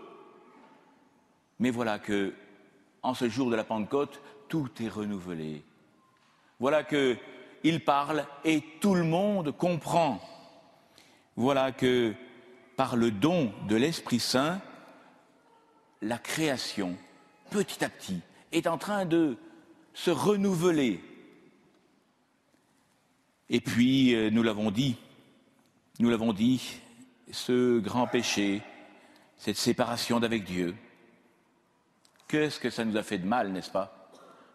[1.58, 2.32] Mais voilà que,
[3.02, 5.64] en ce jour de la Pentecôte, tout est renouvelé.
[6.60, 7.16] Voilà que
[7.66, 10.20] il parle et tout le monde comprend.
[11.34, 12.14] Voilà que,
[12.76, 14.60] par le don de l'Esprit Saint,
[16.00, 16.96] la création,
[17.50, 18.20] petit à petit,
[18.52, 19.36] est en train de
[19.94, 21.02] se renouveler.
[23.50, 24.96] Et puis, euh, nous l'avons dit,
[25.98, 26.80] nous l'avons dit,
[27.32, 28.62] ce grand péché,
[29.38, 30.76] cette séparation d'avec Dieu,
[32.28, 34.08] qu'est-ce que ça nous a fait de mal, n'est-ce pas?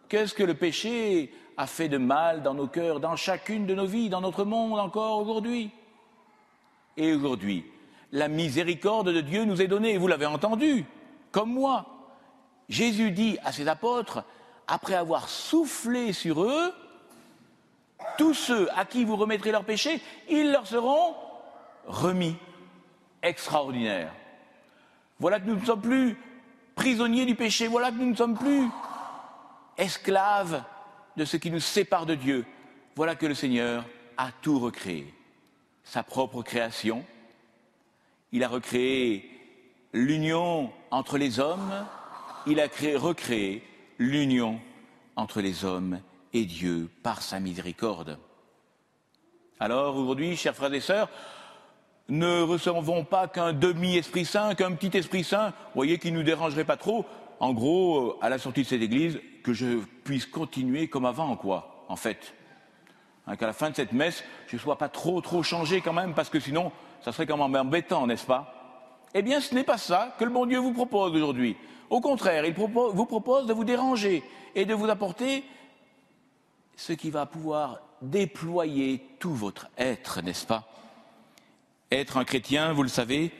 [0.08, 3.86] Qu'est-ce que le péché a fait de mal dans nos cœurs, dans chacune de nos
[3.86, 5.70] vies, dans notre monde encore aujourd'hui
[6.96, 7.64] Et aujourd'hui,
[8.10, 10.84] la miséricorde de Dieu nous est donnée, vous l'avez entendu,
[11.30, 11.86] comme moi.
[12.68, 14.24] Jésus dit à ses apôtres,
[14.66, 16.72] après avoir soufflé sur eux,
[18.18, 21.14] tous ceux à qui vous remettrez leurs péchés, ils leur seront
[21.86, 22.36] remis.
[23.22, 24.12] Extraordinaire.
[25.20, 26.18] Voilà que nous ne sommes plus
[26.74, 28.68] prisonniers du péché, voilà que nous ne sommes plus
[29.78, 30.62] esclaves
[31.16, 32.44] de ce qui nous sépare de Dieu.
[32.96, 33.84] Voilà que le Seigneur
[34.16, 35.12] a tout recréé.
[35.84, 37.04] Sa propre création.
[38.30, 39.28] Il a recréé
[39.92, 41.86] l'union entre les hommes.
[42.46, 43.62] Il a créé, recréé
[43.98, 44.60] l'union
[45.16, 46.00] entre les hommes
[46.32, 48.18] et Dieu par sa miséricorde.
[49.60, 51.08] Alors aujourd'hui, chers frères et sœurs,
[52.08, 56.64] ne recevons pas qu'un demi-esprit saint, qu'un petit esprit saint, voyez, qui ne nous dérangerait
[56.64, 57.06] pas trop.
[57.38, 61.84] En gros, à la sortie de cette église, que je puisse continuer comme avant, quoi,
[61.88, 62.34] en fait.
[63.26, 65.92] Hein, qu'à la fin de cette messe, je ne sois pas trop, trop changé quand
[65.92, 66.72] même, parce que sinon,
[67.02, 69.08] ça serait quand même embêtant, n'est-ce pas?
[69.14, 71.56] Eh bien, ce n'est pas ça que le bon Dieu vous propose aujourd'hui.
[71.90, 74.22] Au contraire, il vous propose de vous déranger
[74.54, 75.44] et de vous apporter
[76.76, 80.66] ce qui va pouvoir déployer tout votre être, n'est-ce pas?
[81.90, 83.30] Être un chrétien, vous le savez,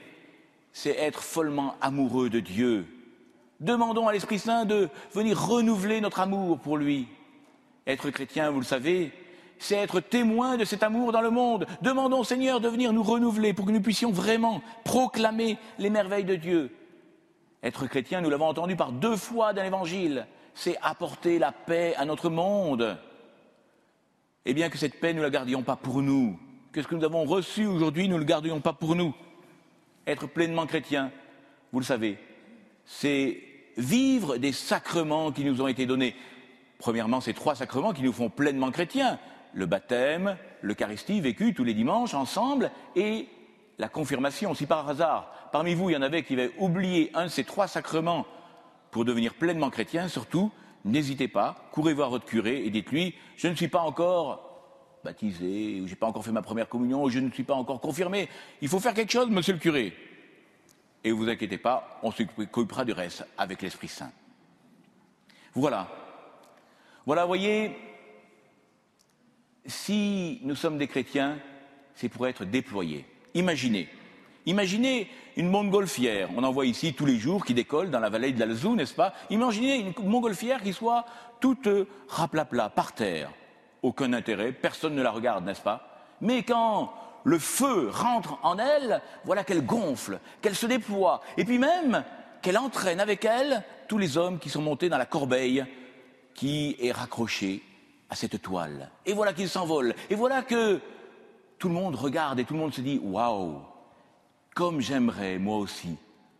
[0.71, 2.85] c'est être follement amoureux de Dieu,
[3.59, 7.07] Demandons à l'Esprit Saint de venir renouveler notre amour pour lui.
[7.87, 9.11] Être chrétien, vous le savez,
[9.59, 11.65] c'est être témoin de cet amour dans le monde.
[11.81, 16.25] Demandons au Seigneur de venir nous renouveler pour que nous puissions vraiment proclamer les merveilles
[16.25, 16.75] de Dieu.
[17.61, 22.05] Être chrétien, nous l'avons entendu par deux fois dans l'Évangile, c'est apporter la paix à
[22.05, 22.97] notre monde.
[24.45, 26.37] Eh bien que cette paix, nous ne la gardions pas pour nous,
[26.73, 29.13] que ce que nous avons reçu aujourd'hui, nous ne le gardions pas pour nous.
[30.05, 31.11] Être pleinement chrétien,
[31.71, 32.17] vous le savez,
[32.85, 33.41] c'est
[33.77, 36.15] vivre des sacrements qui nous ont été donnés.
[36.79, 39.19] Premièrement, ces trois sacrements qui nous font pleinement chrétiens.
[39.53, 43.27] Le baptême, l'Eucharistie vécue tous les dimanches ensemble et
[43.77, 44.53] la confirmation.
[44.53, 47.43] Si par hasard, parmi vous, il y en avait qui avaient oublié un de ces
[47.43, 48.25] trois sacrements
[48.91, 50.51] pour devenir pleinement chrétien, surtout,
[50.85, 54.53] n'hésitez pas, courez voir votre curé et dites-lui, je ne suis pas encore
[55.03, 57.55] baptisé, ou je n'ai pas encore fait ma première communion, ou je ne suis pas
[57.55, 58.29] encore confirmé.
[58.61, 59.93] Il faut faire quelque chose, monsieur le curé.
[61.03, 64.11] Et vous inquiétez pas, on s'occupera du reste avec l'Esprit Saint.
[65.53, 65.87] Voilà.
[67.05, 67.75] Voilà, voyez,
[69.65, 71.37] si nous sommes des chrétiens,
[71.95, 73.05] c'est pour être déployés.
[73.33, 73.89] Imaginez,
[74.45, 78.31] imaginez une montgolfière, on en voit ici tous les jours qui décolle dans la vallée
[78.31, 79.13] de l'Alzou, n'est-ce pas?
[79.29, 81.05] Imaginez une montgolfière qui soit
[81.41, 81.67] toute
[82.07, 83.29] raplapla, par terre.
[83.81, 86.05] Aucun intérêt, personne ne la regarde, n'est-ce pas?
[86.21, 86.93] Mais quand
[87.23, 92.03] le feu rentre en elle, voilà qu'elle gonfle, qu'elle se déploie, et puis même
[92.41, 95.65] qu'elle entraîne avec elle tous les hommes qui sont montés dans la corbeille
[96.33, 97.63] qui est raccrochée
[98.09, 98.89] à cette toile.
[99.05, 99.95] Et voilà qu'ils s'envolent.
[100.09, 100.79] Et voilà que
[101.57, 103.61] tout le monde regarde et tout le monde se dit Waouh,
[104.53, 105.97] comme j'aimerais moi aussi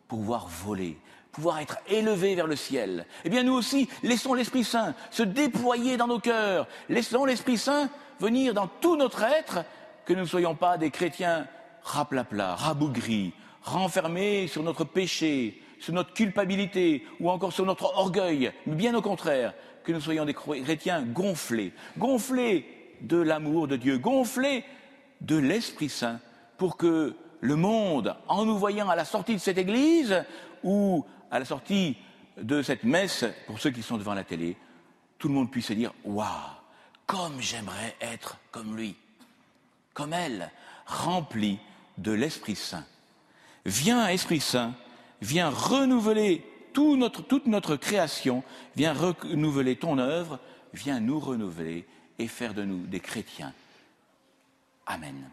[0.07, 0.99] pouvoir voler,
[1.31, 3.05] pouvoir être élevé vers le ciel.
[3.23, 6.67] Eh bien, nous aussi, laissons l'Esprit Saint se déployer dans nos cœurs.
[6.89, 9.65] Laissons l'Esprit Saint venir dans tout notre être
[10.05, 11.47] que nous ne soyons pas des chrétiens
[11.83, 18.75] raplapla, rabougris, renfermés sur notre péché, sur notre culpabilité ou encore sur notre orgueil, mais
[18.75, 24.63] bien au contraire, que nous soyons des chrétiens gonflés, gonflés de l'amour de Dieu, gonflés
[25.21, 26.19] de l'Esprit Saint,
[26.57, 30.23] pour que le monde, en nous voyant à la sortie de cette église
[30.63, 31.97] ou à la sortie
[32.37, 34.55] de cette messe, pour ceux qui sont devant la télé,
[35.19, 36.27] tout le monde puisse se dire Waouh,
[37.05, 38.95] comme j'aimerais être comme lui
[39.93, 40.51] comme elle,
[40.85, 41.59] remplie
[41.97, 42.85] de l'Esprit Saint.
[43.65, 44.73] Viens, Esprit Saint,
[45.21, 48.43] viens renouveler toute notre création
[48.75, 50.39] vient renouveler ton œuvre,
[50.73, 51.85] vient nous renouveler
[52.19, 53.53] et faire de nous des chrétiens.
[54.85, 55.29] Amen.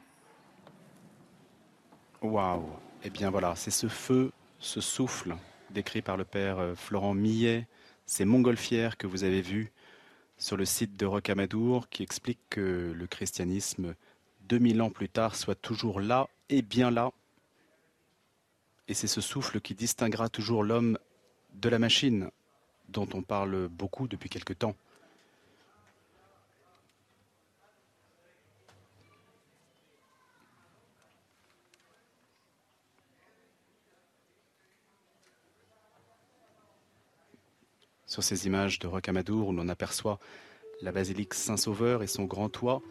[2.22, 2.68] Waouh
[3.02, 5.36] Eh bien voilà, c'est ce feu, ce souffle
[5.70, 7.66] décrit par le père euh, Florent Millet,
[8.06, 9.72] ces montgolfières que vous avez vues
[10.36, 13.94] sur le site de Rocamadour qui explique que le christianisme,
[14.50, 17.12] 2000 ans plus tard, soit toujours là et bien là.
[18.88, 20.98] Et c'est ce souffle qui distinguera toujours l'homme
[21.54, 22.30] de la machine,
[22.88, 24.74] dont on parle beaucoup depuis quelque temps.
[38.06, 40.18] sur ces images de Rocamadour où l'on aperçoit
[40.82, 42.82] la basilique Saint-Sauveur et son grand toit,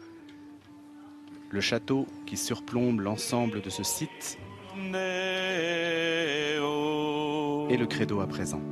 [1.50, 4.38] le château qui surplombe l'ensemble de ce site
[7.68, 8.62] et le credo à présent.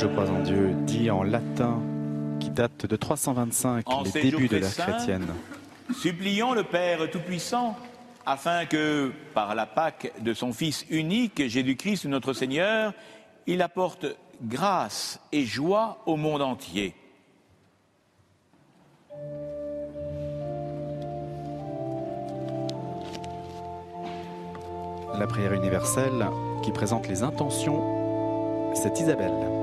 [0.00, 1.78] Je crois en Dieu, dit en latin,
[2.40, 5.26] qui date de 325, les débuts de l'ère chrétienne.
[5.94, 7.76] Supplions le Père Tout-Puissant
[8.24, 12.94] afin que, par la Pâque de son Fils unique, Jésus-Christ notre Seigneur,
[13.46, 14.06] il apporte
[14.42, 16.94] grâce et joie au monde entier.
[25.18, 26.26] La prière universelle
[26.62, 29.59] qui présente les intentions, c'est Isabelle.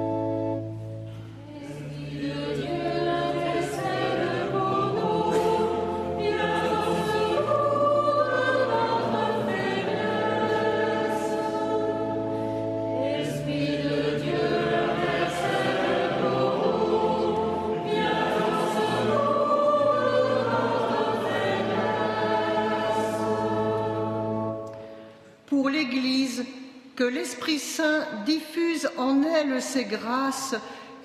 [29.67, 30.55] Ses grâces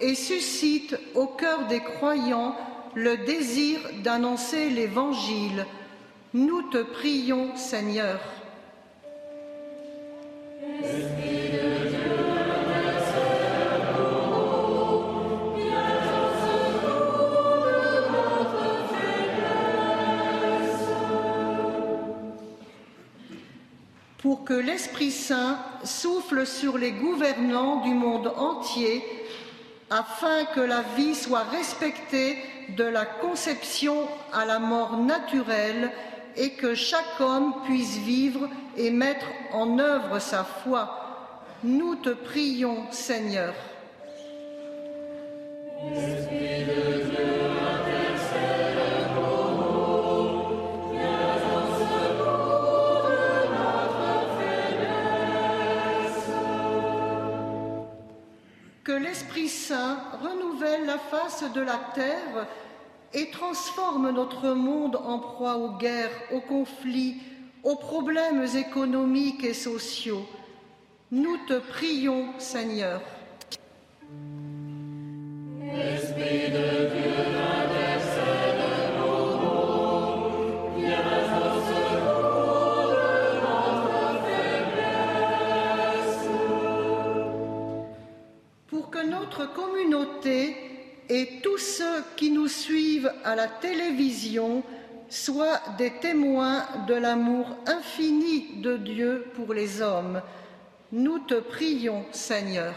[0.01, 2.57] et suscite au cœur des croyants
[2.95, 5.67] le désir d'annoncer l'Évangile.
[6.35, 8.21] Nous te prions, Seigneur.
[24.53, 29.03] Que l'Esprit Saint souffle sur les gouvernants du monde entier,
[29.89, 32.37] afin que la vie soit respectée
[32.77, 35.91] de la conception à la mort naturelle
[36.37, 38.47] et que chaque homme puisse vivre
[38.77, 39.25] et mettre
[39.55, 41.31] en œuvre sa foi.
[41.65, 43.55] Nous te prions, Seigneur.
[58.85, 62.47] Que l'Esprit Saint renouvelle la face de la terre
[63.15, 67.19] et transforme notre monde en proie aux guerres, aux conflits,
[67.63, 70.27] aux problèmes économiques et sociaux.
[71.11, 73.01] Nous te prions, Seigneur.
[91.09, 94.63] Et tous ceux qui nous suivent à la télévision
[95.09, 100.23] soient des témoins de l'amour infini de Dieu pour les hommes.
[100.93, 102.75] Nous te prions, Seigneur.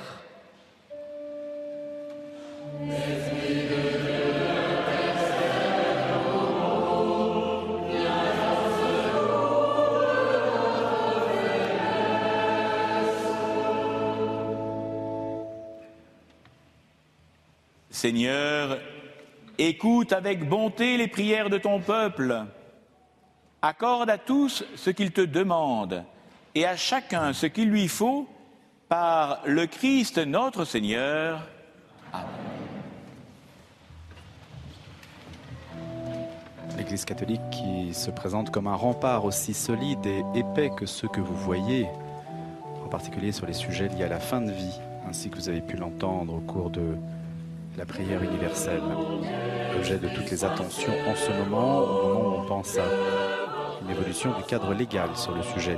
[17.96, 18.78] Seigneur,
[19.58, 22.43] écoute avec bonté les prières de ton peuple.
[23.62, 26.04] Accorde à tous ce qu'ils te demandent
[26.56, 28.28] et à chacun ce qu'il lui faut
[28.89, 31.48] par le Christ notre Seigneur.
[32.12, 32.28] Amen.
[36.78, 41.22] L'Église catholique qui se présente comme un rempart aussi solide et épais que ceux que
[41.22, 41.88] vous voyez,
[42.84, 45.62] en particulier sur les sujets liés à la fin de vie, ainsi que vous avez
[45.62, 46.98] pu l'entendre au cours de
[47.78, 48.82] la prière universelle,
[49.76, 52.84] objet de toutes les attentions en ce moment, au moment où on pense à
[53.82, 55.78] une évolution du cadre légal sur le sujet.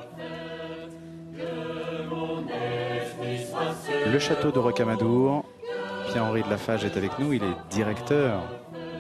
[4.06, 5.44] Le château de Rocamadour,
[6.08, 8.44] Pierre-Henri de Lafage est avec nous, il est directeur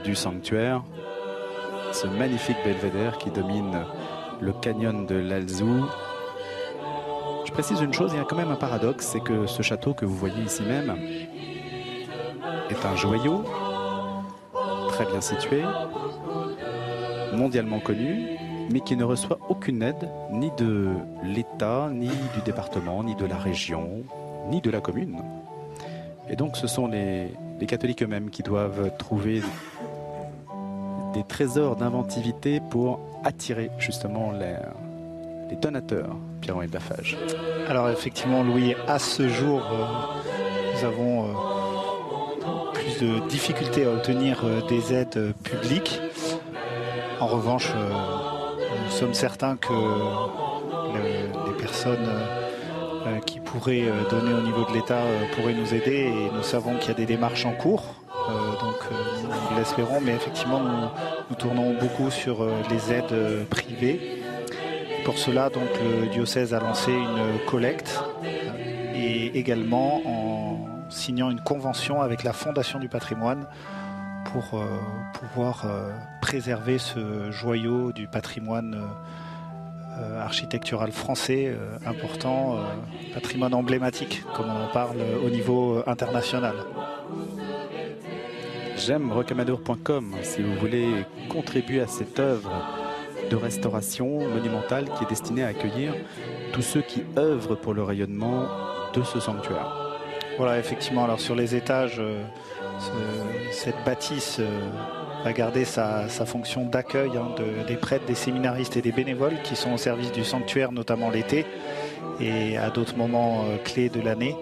[0.04, 0.84] du sanctuaire,
[1.92, 3.86] ce magnifique belvédère qui domine
[4.42, 5.86] le canyon de l'Alzou.
[7.46, 9.94] Je précise une chose, il y a quand même un paradoxe, c'est que ce château
[9.94, 10.96] que vous voyez ici même
[12.70, 13.44] est un joyau
[14.90, 15.64] très bien situé,
[17.34, 18.38] mondialement connu,
[18.72, 20.90] mais qui ne reçoit aucune aide ni de
[21.24, 24.04] l'État, ni du département, ni de la région,
[24.50, 25.22] ni de la commune.
[26.30, 27.32] Et donc ce sont les,
[27.68, 29.42] catholiques eux-mêmes qui doivent trouver
[31.14, 37.18] des trésors d'inventivité pour attirer justement les, donateurs, Pierre-Henri Lafage.
[37.70, 41.24] Alors effectivement, Louis, à ce jour, euh, nous avons...
[41.26, 41.47] Euh,
[43.02, 46.00] de difficultés à obtenir euh, des aides euh, publiques.
[47.20, 47.90] En revanche, euh,
[48.86, 49.74] nous sommes certains que
[50.94, 52.10] les personnes
[53.26, 55.02] qui pourraient donner au niveau de l'État
[55.36, 57.84] pourraient nous aider et nous savons qu'il y a des démarches en cours.
[58.62, 58.80] donc
[59.50, 60.60] nous l'espérons, mais effectivement
[61.30, 64.24] nous, tournons beaucoup sur les aides privées.
[65.06, 68.02] Pour cela, donc le diocèse a lancé une collecte
[68.96, 70.37] et également en
[70.90, 73.46] signant une convention avec la Fondation du patrimoine
[74.32, 74.62] pour
[75.14, 75.66] pouvoir
[76.22, 78.78] préserver ce joyau du patrimoine
[80.20, 82.58] architectural français important,
[83.14, 86.56] patrimoine emblématique, comme on en parle au niveau international.
[88.78, 90.88] J'aime rocamadour.com si vous voulez
[91.30, 92.52] contribuer à cette œuvre
[93.30, 95.94] de restauration monumentale qui est destinée à accueillir
[96.54, 98.46] tous ceux qui œuvrent pour le rayonnement
[98.94, 99.87] de ce sanctuaire.
[100.38, 101.04] Voilà, effectivement.
[101.04, 102.24] Alors sur les étages, euh,
[103.52, 104.70] cette bâtisse euh,
[105.24, 107.30] va garder sa, fonction d'accueil hein,
[107.68, 111.48] des prêtres, des séminaristes et des bénévoles qui sont au service du sanctuaire, notamment l'été
[112.20, 114.36] et à d'autres moments euh, clés de l'année.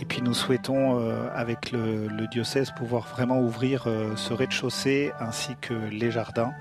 [0.00, 1.04] Et puis nous souhaitons,
[1.34, 6.52] avec le, diocèse, pouvoir vraiment ouvrir ce rez-de-chaussée ainsi que les jardins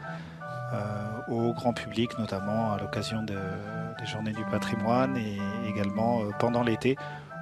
[1.28, 5.38] au grand public, notamment à l'occasion des journées du patrimoine et
[5.70, 6.97] également pendant l'été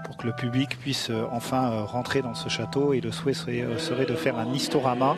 [0.06, 2.94] pour que le public puisse euh, enfin euh, rentrer dans ce château.
[2.94, 5.16] Et le souhait serait, de faire un historama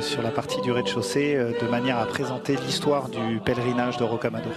[0.00, 4.52] sur la partie du rez-de-chaussée de manière à présenter l'histoire du pèlerinage de Rocamadour.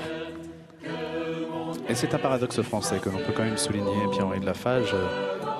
[1.87, 4.93] Et c'est un paradoxe français que l'on peut quand même souligner, Pierre-Henri de Lafage,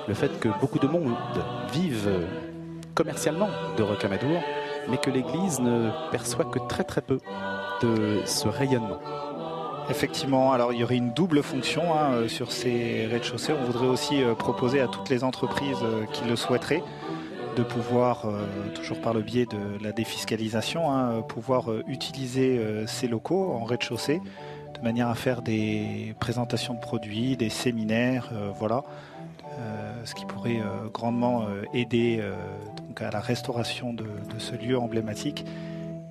[0.06, 1.14] le fait que beaucoup de monde
[1.72, 2.10] vivent
[2.94, 4.42] commercialement de Rocamadour,
[4.88, 7.18] mais que l'Église ne perçoit que très très peu
[7.82, 9.00] de ce rayonnement.
[9.90, 13.52] Effectivement, alors il y aurait une double fonction hein, euh, sur ces rez-de-chaussée.
[13.52, 16.82] On voudrait aussi euh, proposer à toutes les entreprises euh, qui le souhaiteraient
[17.56, 18.26] de pouvoir,
[18.74, 24.22] toujours par le biais de la défiscalisation, hein, pouvoir utiliser ces locaux en rez-de-chaussée
[24.72, 28.84] de manière à faire des présentations de produits, des séminaires, voilà,
[30.04, 30.62] ce qui pourrait
[30.94, 32.22] grandement aider
[32.98, 34.06] à la restauration de,
[34.38, 35.44] ce lieu emblématique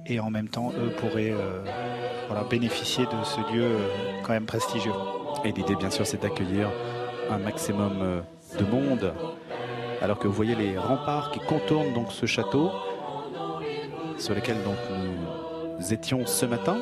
[0.06, 1.34] et en même temps, eux pourraient
[2.50, 4.94] bénéficier de ce lieu euh, quand même prestigieux.
[5.44, 6.70] Et l'idée, bien sûr, c'est d'accueillir
[7.30, 8.22] un maximum euh,
[8.60, 9.14] de monde.
[10.02, 12.72] Alors que vous voyez les remparts qui contournent donc ce château,
[14.18, 14.78] sur lesquels donc
[15.80, 16.78] nous étions ce matin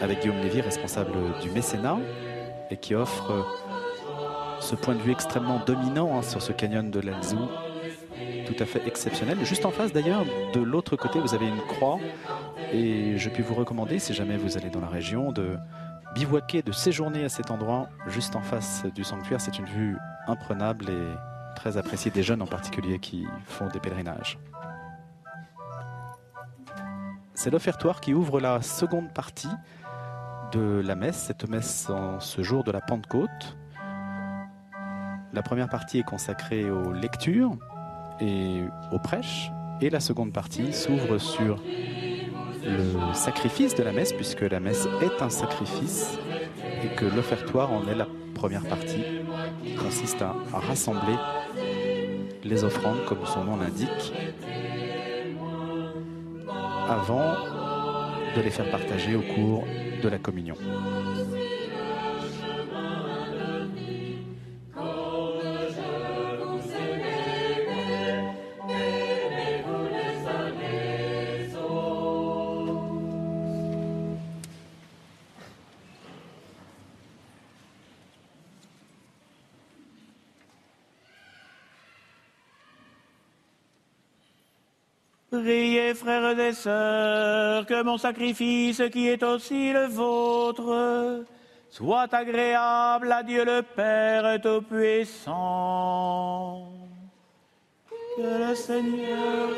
[0.00, 1.12] avec Guillaume Lévy, responsable
[1.42, 1.98] du mécénat,
[2.70, 3.42] et qui offre euh,
[4.60, 7.38] ce point de vue extrêmement dominant hein, sur ce canyon de l'Alzou,
[8.52, 9.38] tout à fait exceptionnel.
[9.44, 11.98] Juste en face d'ailleurs, de l'autre côté, vous avez une croix
[12.72, 15.56] et je puis vous recommander, si jamais vous allez dans la région, de
[16.14, 19.40] bivouaquer, de séjourner à cet endroit, juste en face du sanctuaire.
[19.40, 19.96] C'est une vue
[20.26, 24.38] imprenable et très appréciée des jeunes en particulier qui font des pèlerinages.
[27.34, 29.48] C'est l'offertoire qui ouvre la seconde partie
[30.52, 33.56] de la messe, cette messe en ce jour de la Pentecôte.
[35.32, 37.56] La première partie est consacrée aux lectures
[38.20, 38.62] et
[38.92, 39.50] aux prêches,
[39.80, 41.62] et la seconde partie s'ouvre sur
[42.64, 46.18] le sacrifice de la messe, puisque la messe est un sacrifice,
[46.84, 49.04] et que l'offertoire en est la première partie,
[49.64, 51.16] qui consiste à, rassembler
[52.44, 54.12] les offrandes, comme son nom l'indique,
[56.88, 57.36] avant
[58.36, 59.64] de les faire partager au cours
[60.02, 60.56] de la communion.
[86.64, 91.24] Que mon sacrifice, qui est aussi le vôtre,
[91.68, 95.30] soit agréable à Dieu le Père Tout-Puissant.
[98.16, 99.48] Que le Seigneur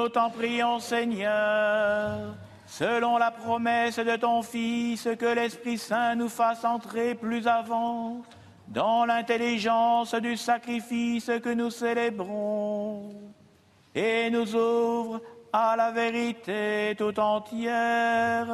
[0.00, 2.34] nous t'en prions, Seigneur,
[2.66, 8.22] selon la promesse de ton Fils, que l'Esprit Saint nous fasse entrer plus avant
[8.68, 13.10] dans l'intelligence du sacrifice que nous célébrons
[13.94, 15.20] et nous ouvre
[15.52, 18.46] à la vérité tout entière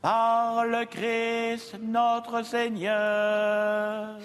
[0.00, 4.16] par le Christ notre Seigneur.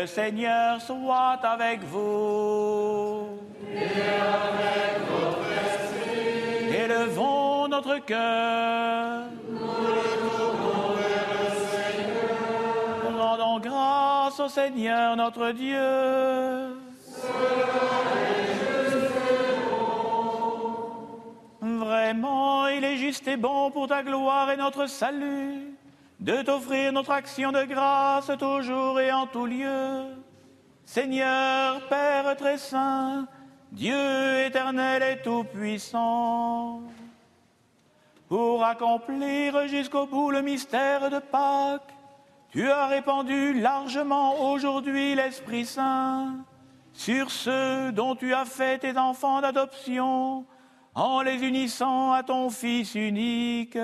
[0.00, 3.26] Le Seigneur soit avec vous.
[3.74, 6.84] Et avec votre esprit.
[6.84, 9.24] Élevons notre cœur.
[9.50, 9.98] Nous le
[11.00, 13.18] vers le Seigneur.
[13.18, 16.76] Rendons grâce au Seigneur notre Dieu.
[21.60, 25.77] Vraiment, il est juste et bon pour ta gloire et notre salut
[26.20, 30.04] de t'offrir notre action de grâce toujours et en tout lieu.
[30.84, 33.28] Seigneur, Père très saint,
[33.72, 36.82] Dieu éternel et tout-puissant,
[38.28, 41.94] pour accomplir jusqu'au bout le mystère de Pâques,
[42.50, 46.36] tu as répandu largement aujourd'hui l'Esprit Saint
[46.94, 50.46] sur ceux dont tu as fait tes enfants d'adoption
[50.94, 53.78] en les unissant à ton Fils unique.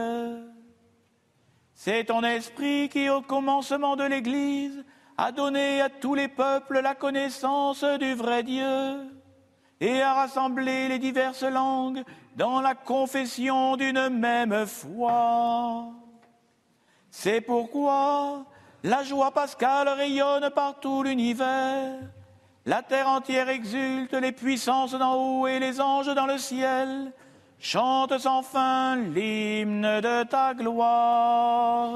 [1.74, 4.84] C'est ton esprit qui, au commencement de l'Église,
[5.18, 9.10] a donné à tous les peuples la connaissance du vrai Dieu
[9.80, 12.02] et a rassemblé les diverses langues
[12.36, 15.92] dans la confession d'une même foi.
[17.10, 18.46] C'est pourquoi
[18.82, 21.98] la joie pascale rayonne par tout l'univers.
[22.66, 27.12] La terre entière exulte, les puissances d'en haut et les anges dans le ciel
[27.64, 31.94] chante sans fin l'hymne de ta gloire.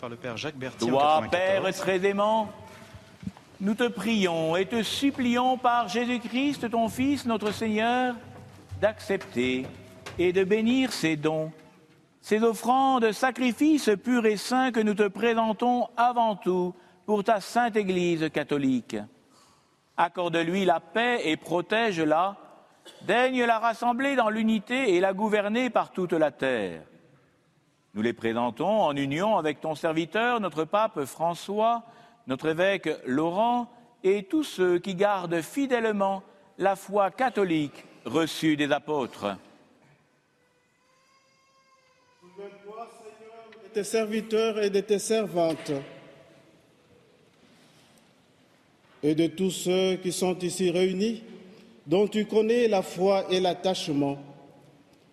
[0.00, 0.90] Par le Père Jacques Berthier.
[0.90, 2.50] Toi, Père très aimant,
[3.60, 8.16] nous te prions et te supplions par Jésus-Christ, ton Fils, notre Seigneur,
[8.80, 9.66] d'accepter
[10.18, 11.52] et de bénir ces dons,
[12.20, 16.74] ces offrandes, sacrifices purs et saints que nous te présentons avant tout
[17.06, 18.96] pour ta sainte Église catholique.
[19.96, 22.36] Accorde-lui la paix et protège-la.
[23.02, 26.80] Daigne la rassembler dans l'unité et la gouverner par toute la terre.
[27.98, 31.82] Nous les présentons en union avec ton serviteur, notre pape François,
[32.28, 33.68] notre évêque Laurent
[34.04, 36.22] et tous ceux qui gardent fidèlement
[36.58, 39.36] la foi catholique reçue des apôtres.
[42.36, 42.86] Seigneur,
[43.64, 45.72] de tes serviteurs et de tes servantes,
[49.02, 51.24] et de tous ceux qui sont ici réunis,
[51.84, 54.18] dont tu connais la foi et l'attachement.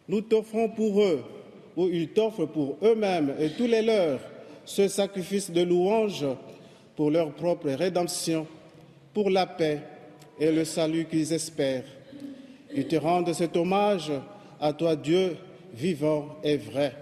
[0.07, 1.23] Nous t'offrons pour eux
[1.75, 4.19] où ils t'offrent pour eux-mêmes et tous les leurs
[4.65, 6.25] ce sacrifice de louange
[6.95, 8.47] pour leur propre rédemption,
[9.13, 9.81] pour la paix
[10.39, 11.85] et le salut qu'ils espèrent.
[12.73, 14.11] Ils te rendent cet hommage
[14.59, 15.37] à toi, Dieu
[15.73, 16.95] vivant et vrai.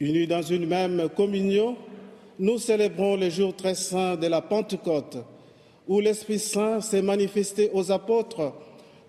[0.00, 1.76] Unis dans une même communion,
[2.38, 5.18] nous célébrons le jour très saint de la Pentecôte,
[5.86, 8.52] où l'Esprit Saint s'est manifesté aux apôtres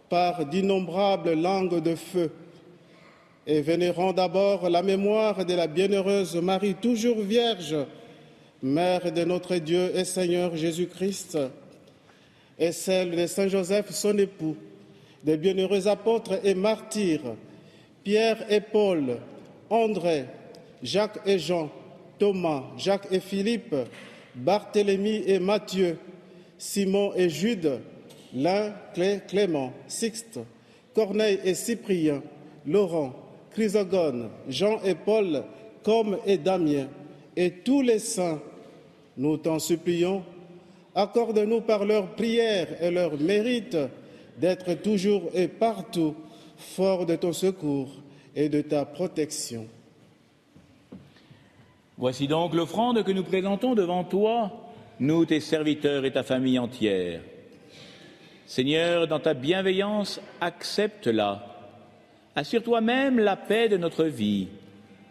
[0.09, 2.31] par d'innombrables langues de feu,
[3.45, 7.75] et vénérons d'abord la mémoire de la bienheureuse Marie, toujours vierge,
[8.61, 11.37] Mère de notre Dieu et Seigneur Jésus-Christ,
[12.57, 14.55] et celle de Saint Joseph, son époux,
[15.23, 17.35] des bienheureux apôtres et martyrs,
[18.03, 19.17] Pierre et Paul,
[19.69, 20.25] André,
[20.81, 21.69] Jacques et Jean,
[22.19, 23.75] Thomas, Jacques et Philippe,
[24.35, 25.97] Barthélemy et Matthieu,
[26.57, 27.81] Simon et Jude,
[28.33, 28.73] l'un
[29.27, 30.39] Clément, Sixte,
[30.93, 32.21] Corneille et Cyprien,
[32.65, 33.13] Laurent,
[33.51, 35.43] Chrysogone, Jean et Paul,
[35.83, 36.87] comme et Damien,
[37.35, 38.41] et tous les saints,
[39.17, 40.23] nous t'en supplions,
[40.95, 43.77] accorde-nous par leurs prières et leurs mérites
[44.37, 46.15] d'être toujours et partout
[46.57, 47.89] forts de ton secours
[48.35, 49.67] et de ta protection.
[51.97, 54.51] Voici donc l'offrande que nous présentons devant toi,
[54.99, 57.21] nous, tes serviteurs et ta famille entière.
[58.45, 61.45] Seigneur, dans ta bienveillance, accepte-la.
[62.35, 64.47] Assure-toi même la paix de notre vie.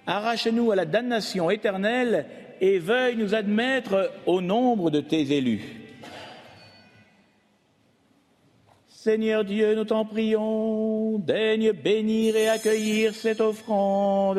[0.06, 2.26] Arrache-nous à la damnation éternelle
[2.60, 5.82] et veuille nous admettre au nombre de tes élus.
[8.88, 14.38] Seigneur Dieu, nous t'en prions, daigne bénir et accueillir cette offrande.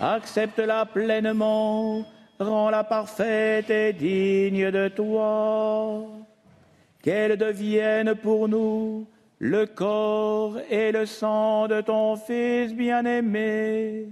[0.00, 2.06] Accepte-la pleinement,
[2.38, 6.06] rends-la parfaite et digne de toi.
[7.08, 9.06] Qu'elle devienne pour nous
[9.38, 14.08] le corps et le sang de ton Fils bien-aimé,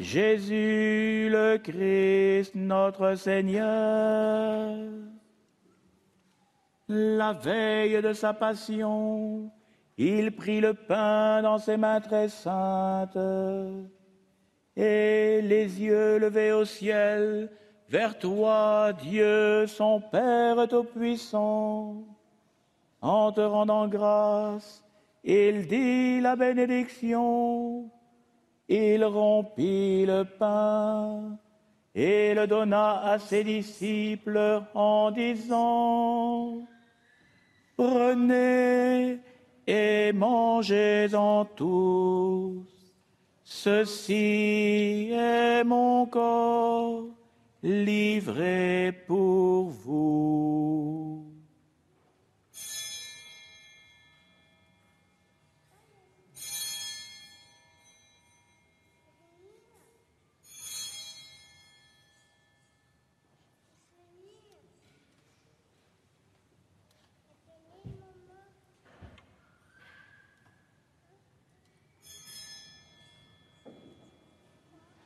[0.00, 4.74] Jésus le Christ, notre Seigneur.
[6.88, 9.48] La veille de sa passion,
[9.96, 13.16] il prit le pain dans ses mains très saintes,
[14.76, 17.48] et les yeux levés au ciel,
[17.88, 22.04] vers toi, Dieu, son Père Tout-Puissant.
[23.04, 24.82] En te rendant grâce,
[25.24, 27.90] il dit la bénédiction,
[28.66, 31.36] il rompit le pain
[31.94, 36.62] et le donna à ses disciples en disant,
[37.76, 39.18] Prenez
[39.66, 42.64] et mangez-en tous.
[43.44, 47.04] Ceci est mon corps
[47.62, 51.23] livré pour vous.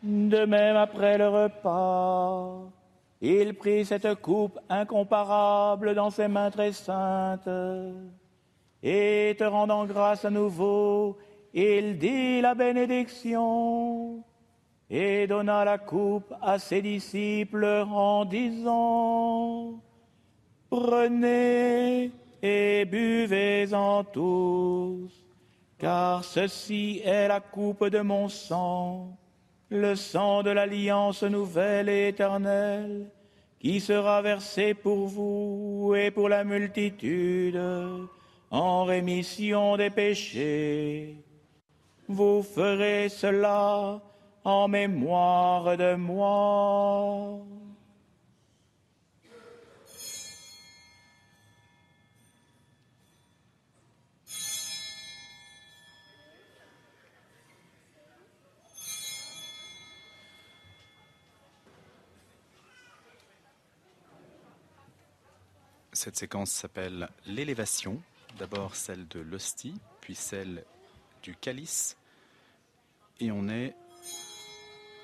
[0.09, 2.63] De même, après le repas,
[3.21, 7.47] il prit cette coupe incomparable dans ses mains très saintes,
[8.83, 11.19] et te rendant grâce à nouveau,
[11.53, 14.25] il dit la bénédiction,
[14.89, 19.75] et donna la coupe à ses disciples en disant,
[20.71, 25.13] Prenez et buvez-en tous,
[25.77, 29.19] car ceci est la coupe de mon sang
[29.71, 33.11] le sang de l'alliance nouvelle et éternelle,
[33.59, 37.61] qui sera versé pour vous et pour la multitude
[38.51, 41.17] en rémission des péchés.
[42.09, 44.01] Vous ferez cela
[44.45, 47.41] en mémoire de moi.
[66.09, 68.01] Cette séquence s'appelle l'élévation.
[68.39, 70.65] D'abord celle de l'hostie, puis celle
[71.23, 71.99] du calice.
[73.21, 73.75] Et on est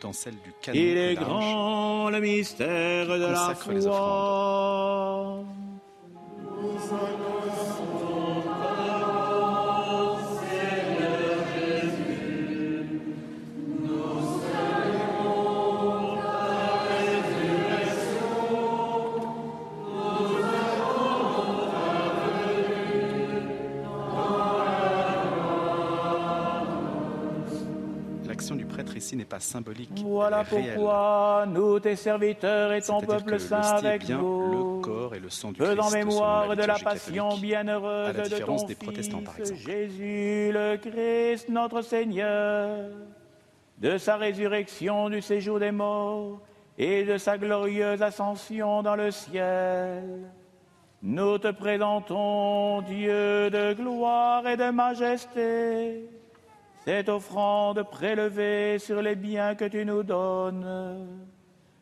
[0.01, 0.81] dans celle du canon.
[0.81, 3.75] Il est grand le mystère de la foi.
[29.15, 29.91] N'est pas symbolique.
[30.05, 35.21] Voilà pourquoi nous, tes serviteurs et ton peuple saint avec bien nous, le corps et
[35.21, 39.23] le sang du Christ, mémoire de la passion bienheureuse à la de ton des protestants,
[39.23, 39.71] par Fils, exemple.
[39.71, 42.91] Jésus le Christ, notre Seigneur,
[43.79, 46.41] de sa résurrection du séjour des morts
[46.79, 50.03] et de sa glorieuse ascension dans le ciel.
[51.03, 56.09] Nous te présentons, Dieu de gloire et de majesté,
[56.85, 61.25] cette offrande prélevée sur les biens que tu nous donnes,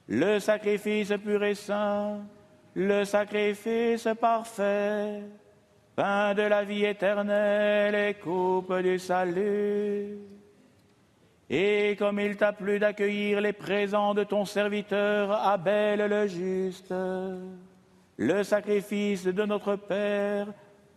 [0.09, 2.20] le sacrifice pur et saint,
[2.74, 5.23] le sacrifice parfait,
[5.97, 10.19] pain de la vie éternelle et coupe du salut.
[11.51, 16.95] Et comme il t'a plu d'accueillir les présents de ton serviteur Abel le juste,
[18.16, 20.47] le sacrifice de notre Père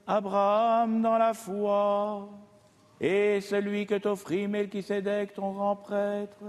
[0.08, 2.30] Abraham dans la foi,
[3.00, 6.44] et celui que t'offrit Melchisédek, ton grand prêtre,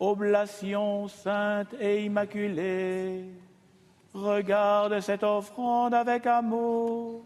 [0.00, 3.24] oblation sainte et immaculée.
[4.14, 7.22] Regarde cette offrande avec amour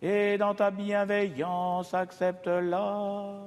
[0.00, 3.40] et dans ta bienveillance accepte-la.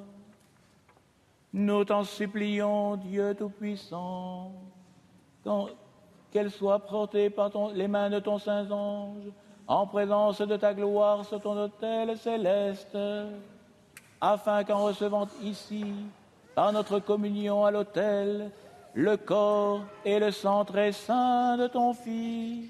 [1.53, 4.51] Nous t'en supplions, Dieu Tout-Puissant,
[6.31, 9.31] qu'elle soit portée par les mains de ton Saint-Ange
[9.67, 12.97] en présence de ta gloire sur ton autel céleste
[14.21, 15.85] afin qu'en recevant ici,
[16.53, 18.51] par notre communion à l'autel,
[18.93, 22.69] le corps et le sang très saint de ton Fils,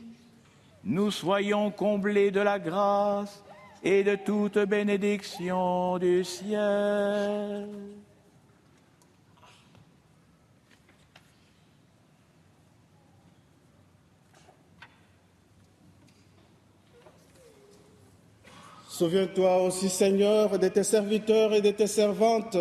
[0.84, 3.43] nous soyons comblés de la grâce
[3.84, 7.69] et de toute bénédiction du ciel.
[18.97, 22.55] Souviens-toi aussi, Seigneur, de tes serviteurs et de tes servantes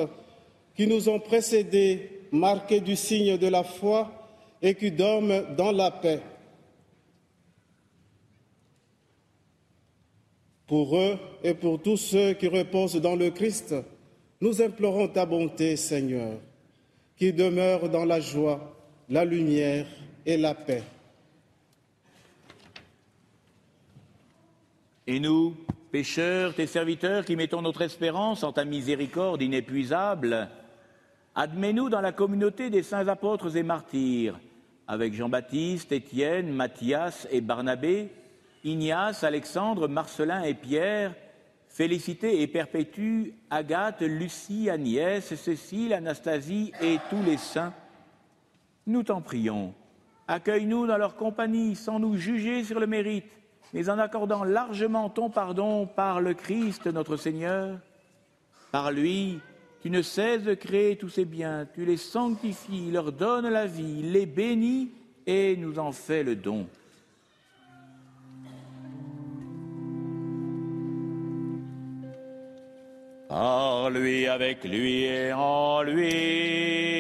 [0.75, 4.11] qui nous ont précédés, marqués du signe de la foi
[4.61, 6.21] et qui dorment dans la paix.
[10.67, 13.73] Pour eux et pour tous ceux qui reposent dans le Christ,
[14.41, 16.33] nous implorons ta bonté, Seigneur,
[17.17, 18.77] qui demeure dans la joie,
[19.09, 19.87] la lumière
[20.27, 20.83] et la paix.
[25.07, 25.55] Et nous,
[25.95, 30.49] pécheurs, tes serviteurs qui mettons notre espérance en ta miséricorde inépuisable,
[31.37, 34.41] admets-nous dans la communauté des saints apôtres et martyrs,
[34.89, 38.09] avec Jean-Baptiste, Étienne, Matthias et Barnabé,
[38.65, 41.15] Ignace, Alexandre, Marcelin et Pierre,
[41.69, 47.73] Félicité et Perpétue, Agathe, Lucie, Agnès, Cécile, Anastasie et tous les saints.
[48.89, 49.73] Nous t'en prions,
[50.27, 53.31] accueille-nous dans leur compagnie sans nous juger sur le mérite,
[53.75, 57.77] mais en accordant largement ton pardon par le Christ notre Seigneur.
[58.71, 59.41] Par lui,
[59.83, 64.03] tu ne cesses de créer tous ces biens, tu les sanctifies, leur donnes la vie,
[64.03, 64.93] les bénis
[65.27, 66.69] et nous en fais le don.
[73.29, 76.95] Par lui, avec lui et en lui.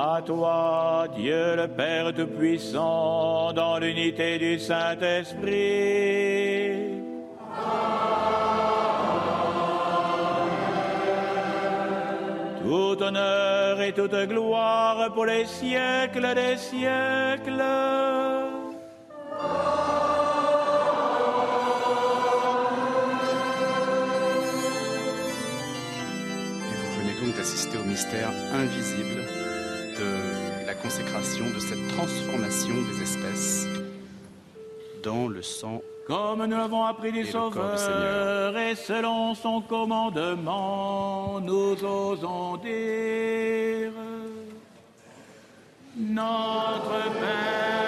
[0.00, 5.02] À toi, Dieu le Père Tout-Puissant, dans l'unité du Saint-Esprit.
[12.62, 17.64] Tout honneur et toute gloire pour les siècles des siècles.
[27.36, 29.47] d'assister au mystère invisible
[29.98, 33.66] de la consécration, de cette transformation des espèces
[35.02, 35.80] dans le sang.
[36.06, 43.92] Comme nous l'avons appris du Sauveur, et selon son commandement, nous osons dire
[45.96, 47.87] Notre Père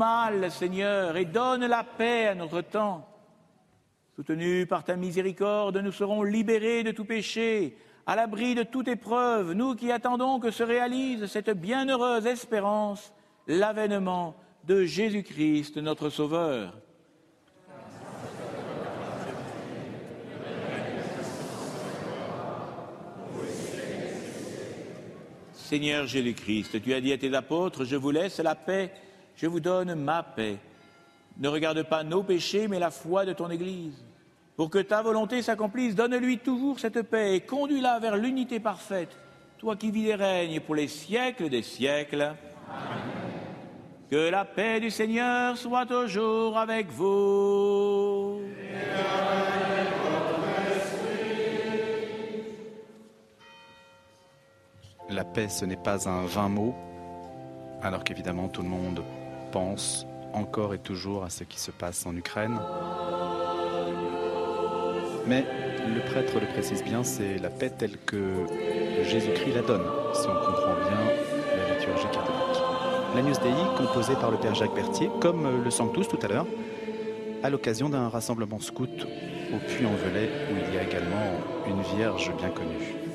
[0.00, 3.06] mal, Seigneur, et donne la paix à notre temps.
[4.16, 9.52] Soutenus par ta miséricorde, nous serons libérés de tout péché, à l'abri de toute épreuve,
[9.52, 13.12] nous qui attendons que se réalise cette bienheureuse espérance,
[13.46, 16.72] l'avènement de Jésus-Christ, notre Sauveur.
[25.52, 28.90] Seigneur Jésus-Christ, tu as dit à tes apôtres, je vous laisse la paix,
[29.40, 30.58] je vous donne ma paix.
[31.38, 34.04] Ne regarde pas nos péchés, mais la foi de ton Église.
[34.54, 39.16] Pour que ta volonté s'accomplisse, donne-lui toujours cette paix et conduis-la vers l'unité parfaite,
[39.56, 42.34] toi qui vis et règnes pour les siècles des siècles.
[44.10, 48.42] Que la paix du Seigneur soit toujours avec vous.
[55.08, 56.74] La paix, ce n'est pas un vain mot,
[57.82, 59.02] alors qu'évidemment tout le monde
[59.50, 62.58] pense encore et toujours à ce qui se passe en Ukraine.
[65.26, 65.44] Mais
[65.94, 68.46] le prêtre le précise bien, c'est la paix telle que
[69.04, 71.00] Jésus-Christ la donne, si on comprend bien
[71.56, 72.62] la liturgie catholique.
[73.14, 76.46] l'Agnus Dei composé par le Père Jacques Berthier, comme le Sanctus tout à l'heure,
[77.42, 79.06] à l'occasion d'un rassemblement scout
[79.52, 83.09] au Puy-en-Velay où il y a également une Vierge bien connue.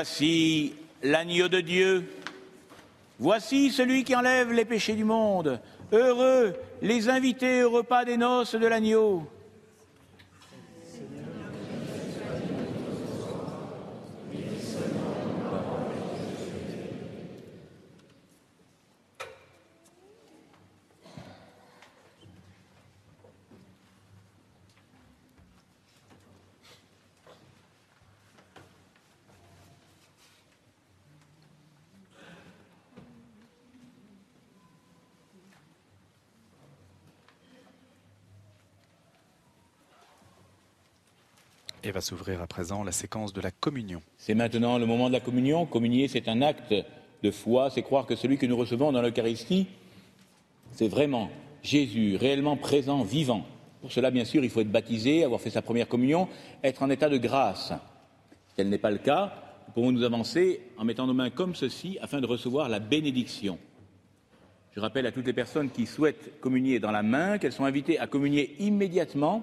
[0.00, 0.72] Voici
[1.02, 2.10] l'agneau de Dieu.
[3.18, 5.60] Voici celui qui enlève les péchés du monde.
[5.92, 9.26] Heureux les invités au repas des noces de l'agneau.
[41.92, 44.00] Va s'ouvrir à présent la séquence de la communion.
[44.16, 45.66] C'est maintenant le moment de la communion.
[45.66, 46.72] Communier, c'est un acte
[47.22, 49.66] de foi, c'est croire que celui que nous recevons dans l'Eucharistie,
[50.70, 51.30] c'est vraiment
[51.64, 53.44] Jésus, réellement présent, vivant.
[53.80, 56.28] Pour cela, bien sûr, il faut être baptisé, avoir fait sa première communion,
[56.62, 57.72] être en état de grâce.
[58.48, 59.34] Si tel n'est pas le cas,
[59.66, 63.58] nous pouvons nous avancer en mettant nos mains comme ceci afin de recevoir la bénédiction.
[64.76, 67.98] Je rappelle à toutes les personnes qui souhaitent communier dans la main qu'elles sont invitées
[67.98, 69.42] à communier immédiatement,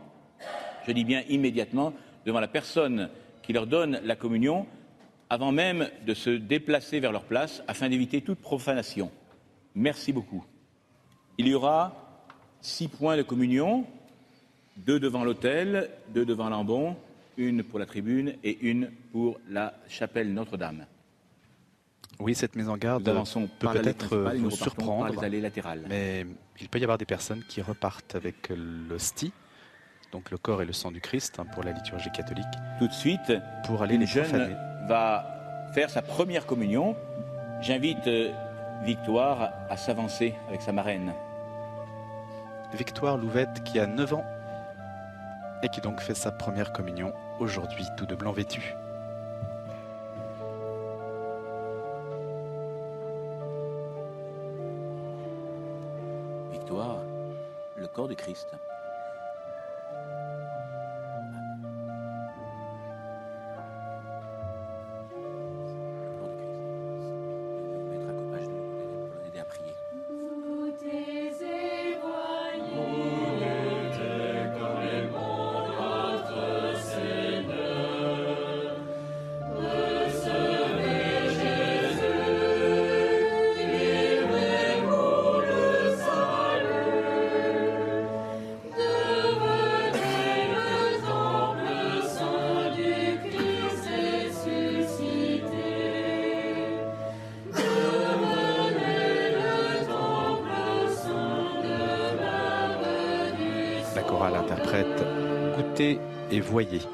[0.87, 1.93] je dis bien immédiatement,
[2.27, 3.09] devant la personne
[3.41, 4.67] qui leur donne la communion
[5.29, 9.09] avant même de se déplacer vers leur place afin d'éviter toute profanation.
[9.75, 10.43] Merci beaucoup.
[11.37, 12.29] Il y aura
[12.59, 13.85] six points de communion,
[14.75, 16.97] deux devant l'autel, deux devant l'ambon,
[17.37, 20.85] une pour la tribune et une pour la chapelle Notre-Dame.
[22.19, 25.13] Oui, cette mise en garde peut peut-être vous surprendre,
[25.87, 26.25] mais
[26.59, 29.31] il peut y avoir des personnes qui repartent avec l'hostie
[30.11, 32.45] donc le corps et le sang du Christ hein, pour la liturgie catholique.
[32.79, 33.33] Tout de suite,
[33.65, 34.55] pour aller les jeune
[34.87, 36.95] va faire sa première communion.
[37.61, 38.31] J'invite euh,
[38.83, 41.13] Victoire à s'avancer avec sa marraine.
[42.73, 44.25] Victoire Louvette qui a 9 ans
[45.63, 48.75] et qui donc fait sa première communion aujourd'hui, tout de blanc vêtu.
[56.51, 56.97] Victoire,
[57.75, 58.55] le corps du Christ.
[106.57, 106.86] Voyez.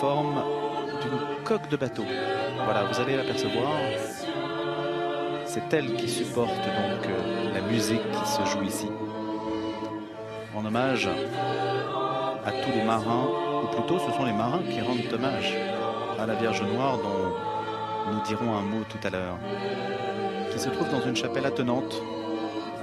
[0.00, 0.42] Forme
[1.02, 2.04] d'une coque de bateau.
[2.64, 3.72] Voilà, vous allez l'apercevoir.
[5.44, 8.88] C'est elle qui supporte donc euh, la musique qui se joue ici.
[10.54, 11.08] En hommage
[12.46, 13.26] à tous les marins,
[13.64, 15.56] ou plutôt ce sont les marins qui rendent hommage
[16.18, 19.38] à la Vierge Noire dont nous dirons un mot tout à l'heure,
[20.52, 22.00] qui se trouve dans une chapelle attenante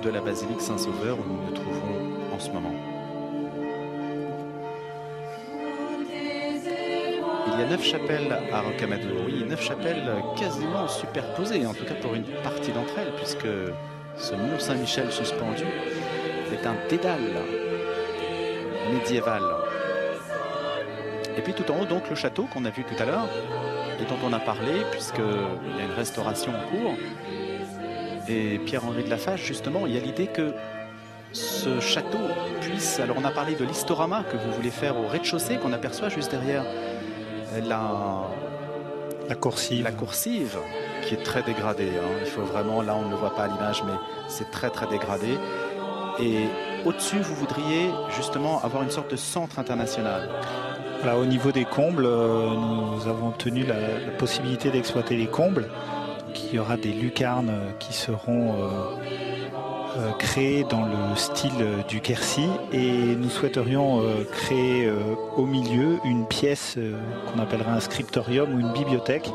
[0.04, 2.95] de la basilique Saint-Sauveur où nous nous trouvons en ce moment.
[7.56, 10.04] Il y a neuf chapelles à Rocamadour, oui, neuf chapelles
[10.38, 13.48] quasiment superposées, en tout cas pour une partie d'entre elles, puisque
[14.18, 15.64] ce Mont Saint-Michel suspendu
[16.52, 17.22] est un dédale
[18.92, 19.42] médiéval.
[21.38, 23.30] Et puis tout en haut, donc, le château qu'on a vu tout à l'heure,
[24.02, 26.96] et dont on a parlé, puisqu'il y a une restauration en cours.
[28.28, 30.54] Et Pierre-Henri de Lafache, justement, il y a l'idée que
[31.32, 32.18] ce château
[32.60, 33.00] puisse...
[33.00, 36.32] Alors on a parlé de l'historama que vous voulez faire au rez-de-chaussée, qu'on aperçoit juste
[36.32, 36.66] derrière
[37.62, 38.24] la,
[39.30, 39.84] la coursive.
[39.84, 40.58] La coursive,
[41.04, 41.92] qui est très dégradée.
[41.98, 42.20] Hein.
[42.22, 43.94] Il faut vraiment, là on ne le voit pas à l'image, mais
[44.28, 45.38] c'est très très dégradé.
[46.20, 46.46] Et
[46.86, 50.30] au-dessus, vous voudriez justement avoir une sorte de centre international.
[51.02, 55.64] Voilà, au niveau des combles, euh, nous avons obtenu la, la possibilité d'exploiter les combles.
[56.26, 58.96] Donc, il y aura des lucarnes qui seront euh,
[59.98, 61.52] euh, créées dans le style
[61.88, 62.48] du Quercy.
[62.72, 66.94] Et nous souhaiterions euh, créer euh, au milieu une pièce euh,
[67.28, 69.30] qu'on appellera un scriptorium ou une bibliothèque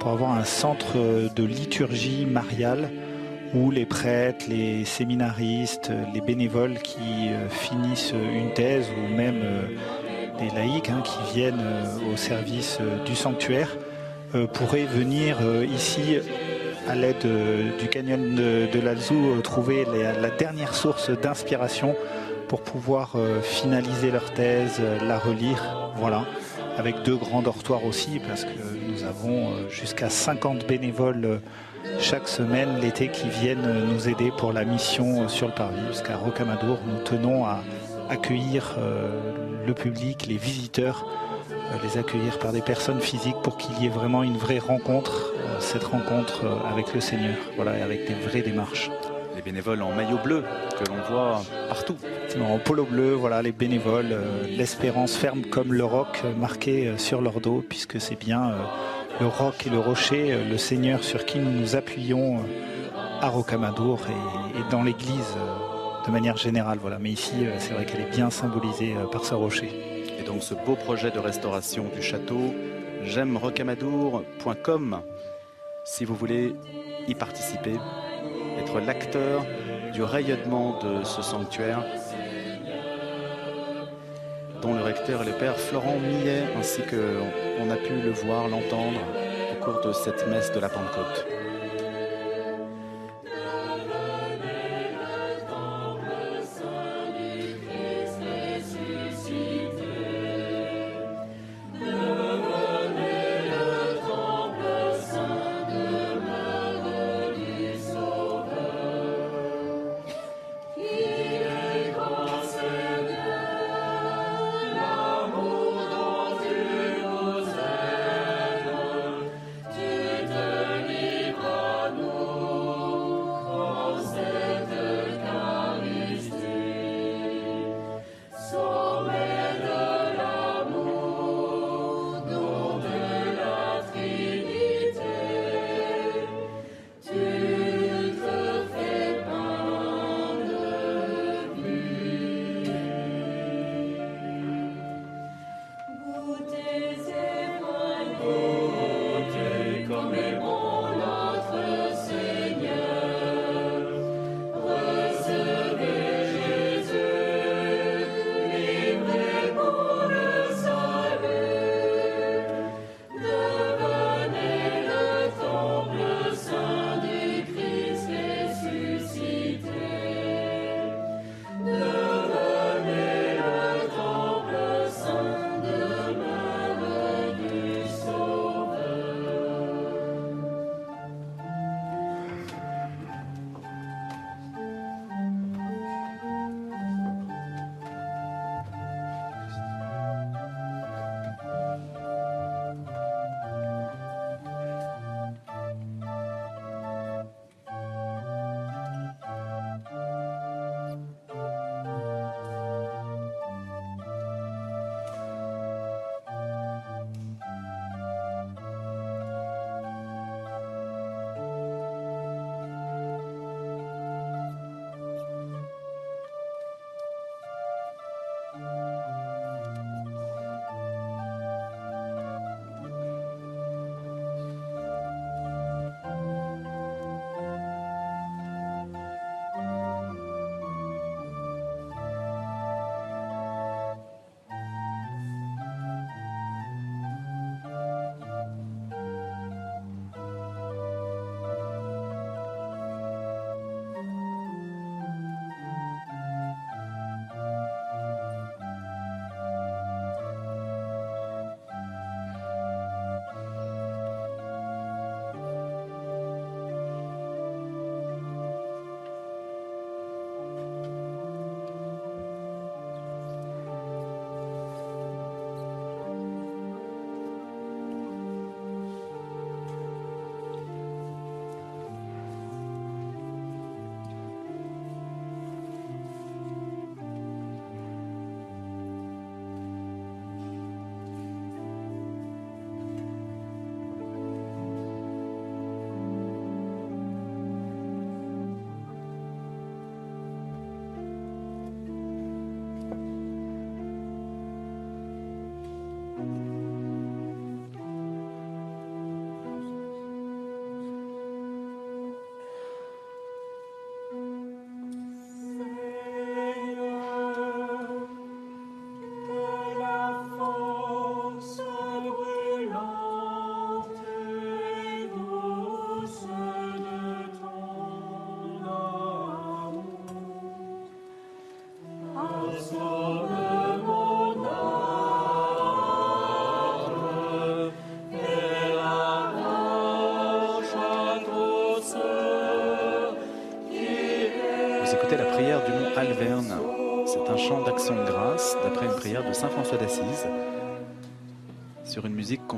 [0.00, 2.90] pour avoir un centre de liturgie mariale
[3.54, 9.62] où les prêtres, les séminaristes, les bénévoles qui euh, finissent une thèse ou même euh,
[10.38, 13.76] des laïcs hein, qui viennent euh, au service euh, du sanctuaire
[14.34, 16.18] euh, pourraient venir euh, ici
[16.88, 21.94] à l'aide euh, du canyon de, l'Alzou euh, trouver la, la dernière source d'inspiration
[22.48, 26.24] pour pouvoir euh, finaliser leur thèse, la relire, voilà,
[26.76, 28.50] avec deux grands dortoirs aussi parce que
[28.88, 31.40] nous avons jusqu'à 50 bénévoles
[31.98, 36.16] chaque semaine l'été qui viennent nous aider pour la mission sur le parvis, parce qu'à
[36.16, 37.62] Rocamadour, nous tenons à
[38.08, 38.76] accueillir
[39.66, 41.06] le public, les visiteurs,
[41.82, 45.56] les accueillir par des personnes physiques pour qu'il y ait vraiment une vraie rencontre, euh,
[45.60, 48.90] cette rencontre euh, avec le Seigneur, voilà, et avec des vraies démarches.
[49.36, 50.44] Les bénévoles en maillot bleu
[50.78, 51.96] que l'on voit partout.
[52.40, 57.40] En polo bleu, voilà, les bénévoles, euh, l'espérance ferme comme le roc marqué sur leur
[57.40, 58.52] dos, puisque c'est bien
[59.20, 62.38] le roc et le rocher, le Seigneur sur qui nous nous appuyons
[63.20, 65.36] à Rocamadour et, dans l'église
[66.06, 66.78] de manière générale.
[66.80, 66.98] Voilà.
[67.00, 69.93] Mais ici, c'est vrai qu'elle est bien symbolisée par ce rocher.
[70.24, 72.54] Et donc ce beau projet de restauration du château,
[73.02, 75.02] j'aime rocamadour.com
[75.84, 76.54] si vous voulez
[77.06, 77.74] y participer,
[78.58, 79.44] être l'acteur
[79.92, 81.84] du rayonnement de ce sanctuaire
[84.62, 87.18] dont le recteur est le père Florent Millet, ainsi que
[87.60, 89.00] on a pu le voir, l'entendre
[89.52, 91.33] au cours de cette messe de la Pentecôte.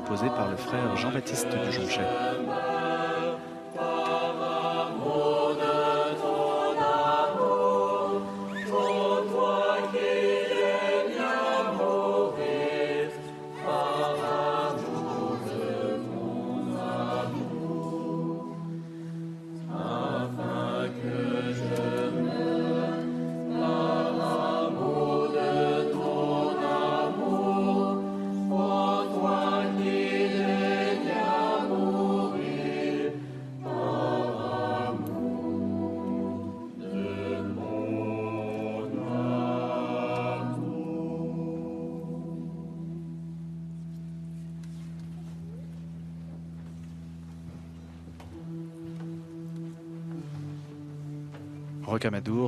[0.06, 1.72] Composée par le frère Jean-Baptiste du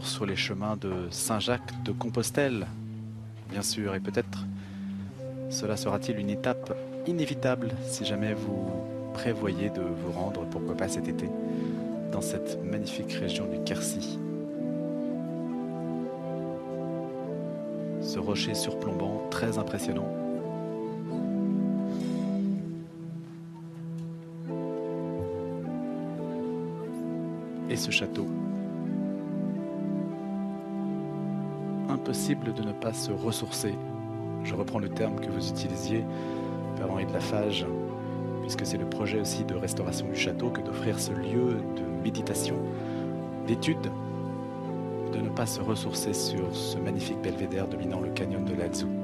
[0.04, 2.68] Sur les chemins de Saint-Jacques de Compostelle,
[3.50, 4.46] bien sûr, et peut-être
[5.50, 6.76] cela sera-t-il une étape
[7.08, 8.70] inévitable si jamais vous
[9.14, 11.28] prévoyez de vous rendre, pourquoi pas cet été,
[12.12, 14.20] dans cette magnifique région du Quercy.
[18.00, 20.08] Ce rocher surplombant, très impressionnant.
[27.68, 28.28] Et ce château
[32.08, 33.74] impossible de ne pas se ressourcer.
[34.42, 36.06] Je reprends le terme que vous utilisiez,
[36.76, 37.66] Père Henri de Lafage,
[38.40, 42.54] puisque c'est le projet aussi de restauration du château que d'offrir ce lieu de méditation,
[43.46, 43.90] d'étude,
[45.12, 48.97] de ne pas se ressourcer sur ce magnifique belvédère dominant le canyon de l'Alzou.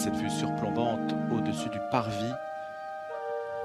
[0.00, 2.32] Cette vue surplombante au-dessus du parvis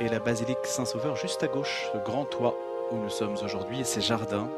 [0.02, 2.54] et la basilique Saint-Sauveur juste à gauche, ce grand toit
[2.92, 4.50] où nous sommes aujourd'hui et ces jardins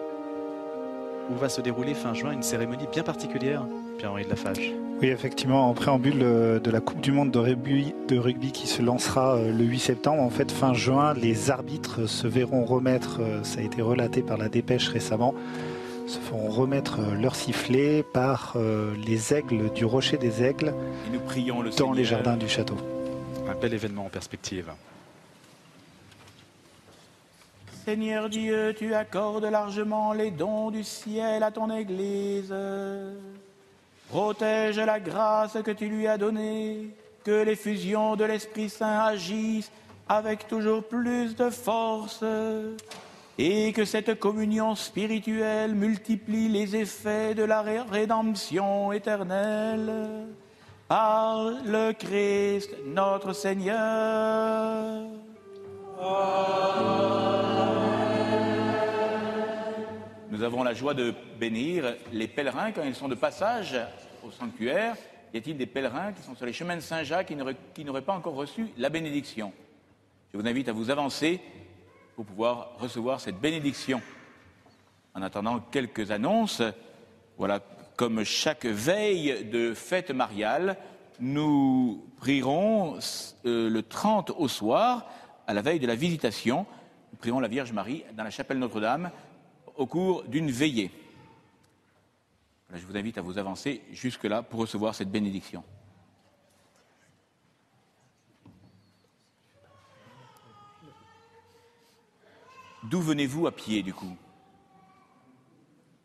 [1.29, 3.63] où va se dérouler fin juin une cérémonie bien particulière,
[3.99, 4.71] Pierre-Henri Lafage.
[4.99, 8.65] Oui, effectivement, en préambule euh, de la Coupe du Monde de rugby, de rugby qui
[8.65, 13.19] se lancera euh, le 8 septembre, en fait, fin juin, les arbitres se verront remettre,
[13.21, 15.35] euh, ça a été relaté par la dépêche récemment,
[16.07, 20.73] se feront remettre leur sifflet par euh, les aigles du Rocher des Aigles
[21.11, 22.77] nous prions le dans les jardins du château.
[23.47, 24.71] Un bel événement en perspective.
[27.85, 32.53] Seigneur Dieu, tu accordes largement les dons du ciel à ton Église.
[34.09, 36.89] Protège la grâce que tu lui as donnée,
[37.23, 39.71] que les fusions de l'Esprit Saint agissent
[40.09, 42.23] avec toujours plus de force
[43.37, 50.25] et que cette communion spirituelle multiplie les effets de la rédemption éternelle
[50.87, 55.03] par le Christ notre Seigneur.
[60.31, 63.77] Nous avons la joie de bénir les pèlerins quand ils sont de passage
[64.25, 64.95] au sanctuaire.
[65.33, 67.33] Y a-t-il des pèlerins qui sont sur les chemins de Saint-Jacques
[67.73, 69.51] qui n'auraient pas encore reçu la bénédiction?
[70.33, 71.39] Je vous invite à vous avancer
[72.17, 74.01] pour pouvoir recevoir cette bénédiction.
[75.13, 76.63] En attendant quelques annonces,
[77.37, 77.59] voilà,
[77.95, 80.77] comme chaque veille de fête mariale,
[81.19, 82.97] nous prierons
[83.45, 85.07] euh, le 30 au soir,
[85.45, 86.65] à la veille de la visitation,
[87.11, 89.11] nous prierons la Vierge Marie dans la chapelle Notre-Dame
[89.75, 90.89] au cours d'une veillée.
[92.73, 95.63] je vous invite à vous avancer jusque-là pour recevoir cette bénédiction.
[102.89, 104.15] D'où venez-vous à pied, du coup?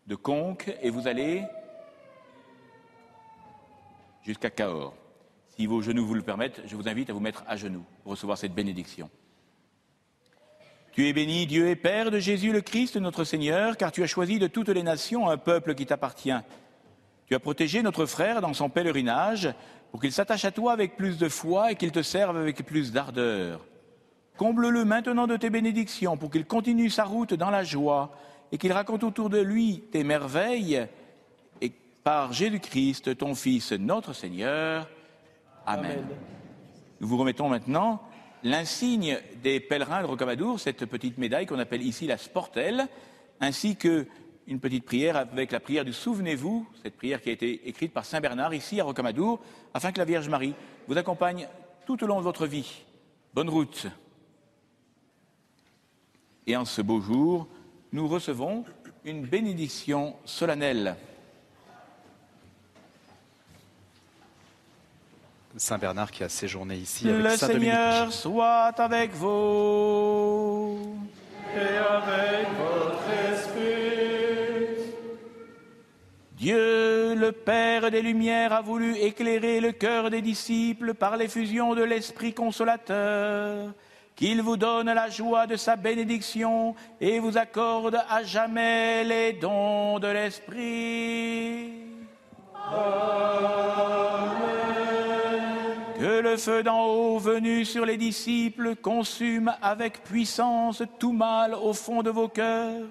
[0.09, 1.45] De Conques, et vous allez
[4.23, 4.95] jusqu'à Cahors.
[5.57, 8.13] Si vos genoux vous le permettent, je vous invite à vous mettre à genoux pour
[8.13, 9.11] recevoir cette bénédiction.
[10.91, 14.09] Tu es béni, Dieu et Père de Jésus le Christ, notre Seigneur, car tu as
[14.09, 16.35] choisi de toutes les nations un peuple qui t'appartient.
[17.27, 19.55] Tu as protégé notre frère dans son pèlerinage
[19.93, 22.91] pour qu'il s'attache à toi avec plus de foi et qu'il te serve avec plus
[22.91, 23.65] d'ardeur.
[24.37, 28.13] Comble-le maintenant de tes bénédictions pour qu'il continue sa route dans la joie
[28.51, 30.87] et qu'il raconte autour de lui tes merveilles
[31.61, 31.73] et
[32.03, 34.89] par Jésus-Christ, ton Fils, notre Seigneur.
[35.67, 36.07] Amen.
[37.01, 38.03] Nous vous remettons maintenant
[38.43, 42.89] l'insigne des pèlerins de Rocamadour, cette petite médaille qu'on appelle ici la sportelle,
[43.41, 44.07] ainsi que
[44.49, 48.05] une petite prière avec la prière du Souvenez-vous, cette prière qui a été écrite par
[48.05, 49.41] Saint Bernard ici à Rocamadour,
[49.73, 50.55] afin que la Vierge Marie
[50.89, 51.47] vous accompagne
[51.87, 52.83] tout au long de votre vie.
[53.35, 53.87] Bonne route.
[56.47, 57.47] Et en ce beau jour,
[57.93, 58.65] nous recevons
[59.05, 60.97] une bénédiction solennelle.
[65.57, 68.15] Saint Bernard qui a séjourné ici Le avec Saint Seigneur Dominique.
[68.15, 70.97] soit avec vous.
[71.55, 73.63] Et avec votre esprit.
[76.39, 81.83] Dieu, le Père des Lumières, a voulu éclairer le cœur des disciples par l'effusion de
[81.85, 83.73] l'Esprit consolateur.
[84.17, 89.99] Qu'il vous donne la joie de sa bénédiction et vous accorde à jamais les dons
[89.99, 91.73] de l'Esprit.
[95.99, 101.73] Que le feu d'en haut venu sur les disciples consume avec puissance tout mal au
[101.73, 102.87] fond de vos cœurs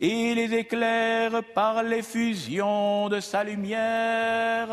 [0.00, 4.68] et les éclaire par l'effusion de sa lumière.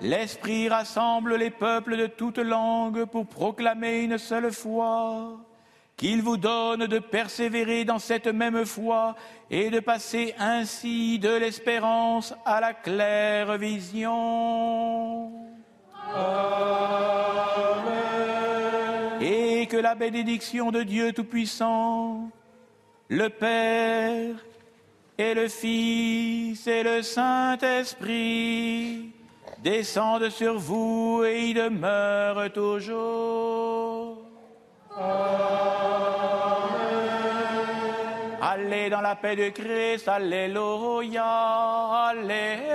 [0.00, 5.40] L'Esprit rassemble les peuples de toutes langues pour proclamer une seule foi.
[5.96, 9.16] Qu'il vous donne de persévérer dans cette même foi
[9.50, 15.32] et de passer ainsi de l'espérance à la claire vision.
[19.20, 22.30] Et que la bénédiction de Dieu Tout-Puissant,
[23.08, 24.36] le Père
[25.18, 29.17] et le Fils et le Saint-Esprit
[29.62, 34.18] descendent sur vous et y demeurent toujours.
[38.40, 41.24] Allez dans la paix de Christ, Alléluia,
[42.08, 42.68] Alléluia.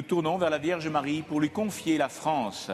[0.00, 2.70] Nous tournons vers la Vierge Marie pour lui confier la France.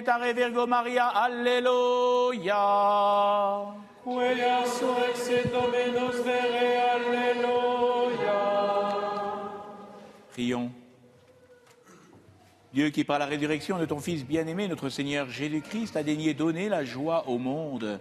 [0.00, 2.56] Letare Virgo Maria, Alleluia.
[10.30, 10.70] Prions.
[12.72, 16.70] Dieu qui par la résurrection de ton Fils bien-aimé, notre Seigneur Jésus-Christ, a daigné donner
[16.70, 18.00] la joie au monde,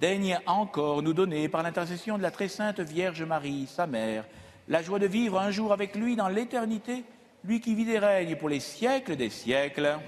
[0.00, 4.26] daigne encore nous donner, par l'intercession de la très sainte Vierge Marie, sa mère,
[4.68, 7.02] la joie de vivre un jour avec lui dans l'éternité,
[7.44, 9.98] lui qui vit et règne pour les siècles des siècles.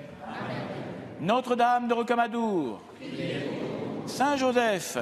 [1.21, 2.81] Notre-Dame de Rocamadour,
[4.07, 4.99] Saint Joseph,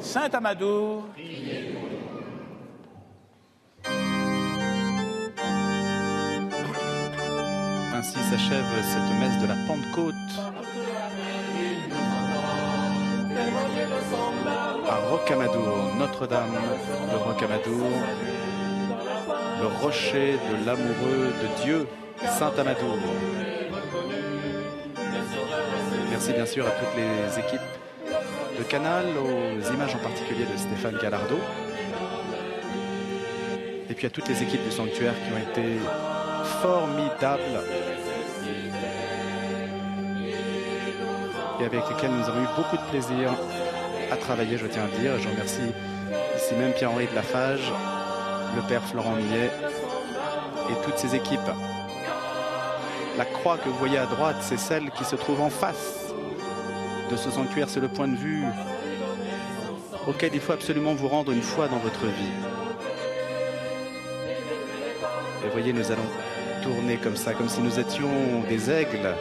[0.00, 1.04] Saint Amadour,
[7.94, 10.14] Ainsi s'achève cette messe de la Pentecôte
[14.88, 16.54] à Rocamadour, Notre-Dame
[17.10, 17.90] de Rocamadour,
[19.60, 21.88] le rocher de l'amoureux de Dieu,
[22.38, 22.98] Saint Amadour.
[26.16, 27.60] Merci bien sûr à toutes les équipes
[28.58, 31.36] de Canal, aux images en particulier de Stéphane Gallardo,
[33.90, 35.76] et puis à toutes les équipes du sanctuaire qui ont été
[36.62, 37.60] formidables
[41.60, 43.34] et avec lesquelles nous avons eu beaucoup de plaisir
[44.10, 45.18] à travailler, je tiens à dire.
[45.18, 45.70] Je remercie
[46.34, 47.70] ici même Pierre-Henri de Lafage,
[48.56, 49.50] le père Florent Millet
[50.70, 51.40] et toutes ses équipes.
[53.18, 56.05] La croix que vous voyez à droite, c'est celle qui se trouve en face
[57.10, 57.68] de ce sanctuaire.
[57.68, 58.44] C'est le point de vue
[60.06, 62.34] auquel il faut absolument vous rendre une fois dans votre vie.
[65.44, 66.08] Et voyez, nous allons
[66.62, 68.10] tourner comme ça, comme si nous étions
[68.48, 69.14] des aigles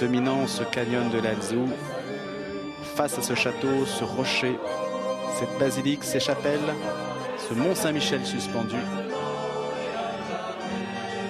[0.00, 1.68] dominant ce canyon de l'Alzou,
[2.96, 4.58] face à ce château, ce rocher,
[5.38, 6.74] cette basilique, ces chapelles,
[7.38, 8.76] ce mont Saint-Michel suspendu,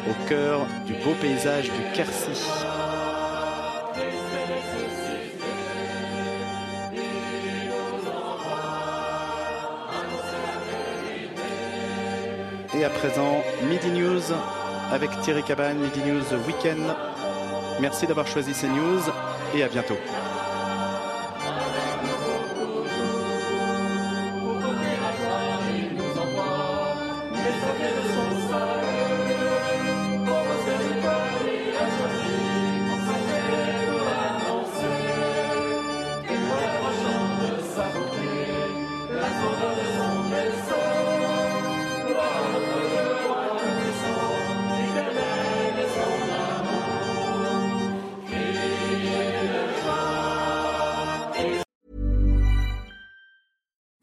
[0.09, 2.72] au cœur du beau paysage du Quercy.
[12.93, 14.23] Présent, Midi News
[14.93, 16.95] avec Thierry Cabane, Midi News Weekend.
[17.81, 19.01] Merci d'avoir choisi ces news
[19.55, 19.97] et à bientôt.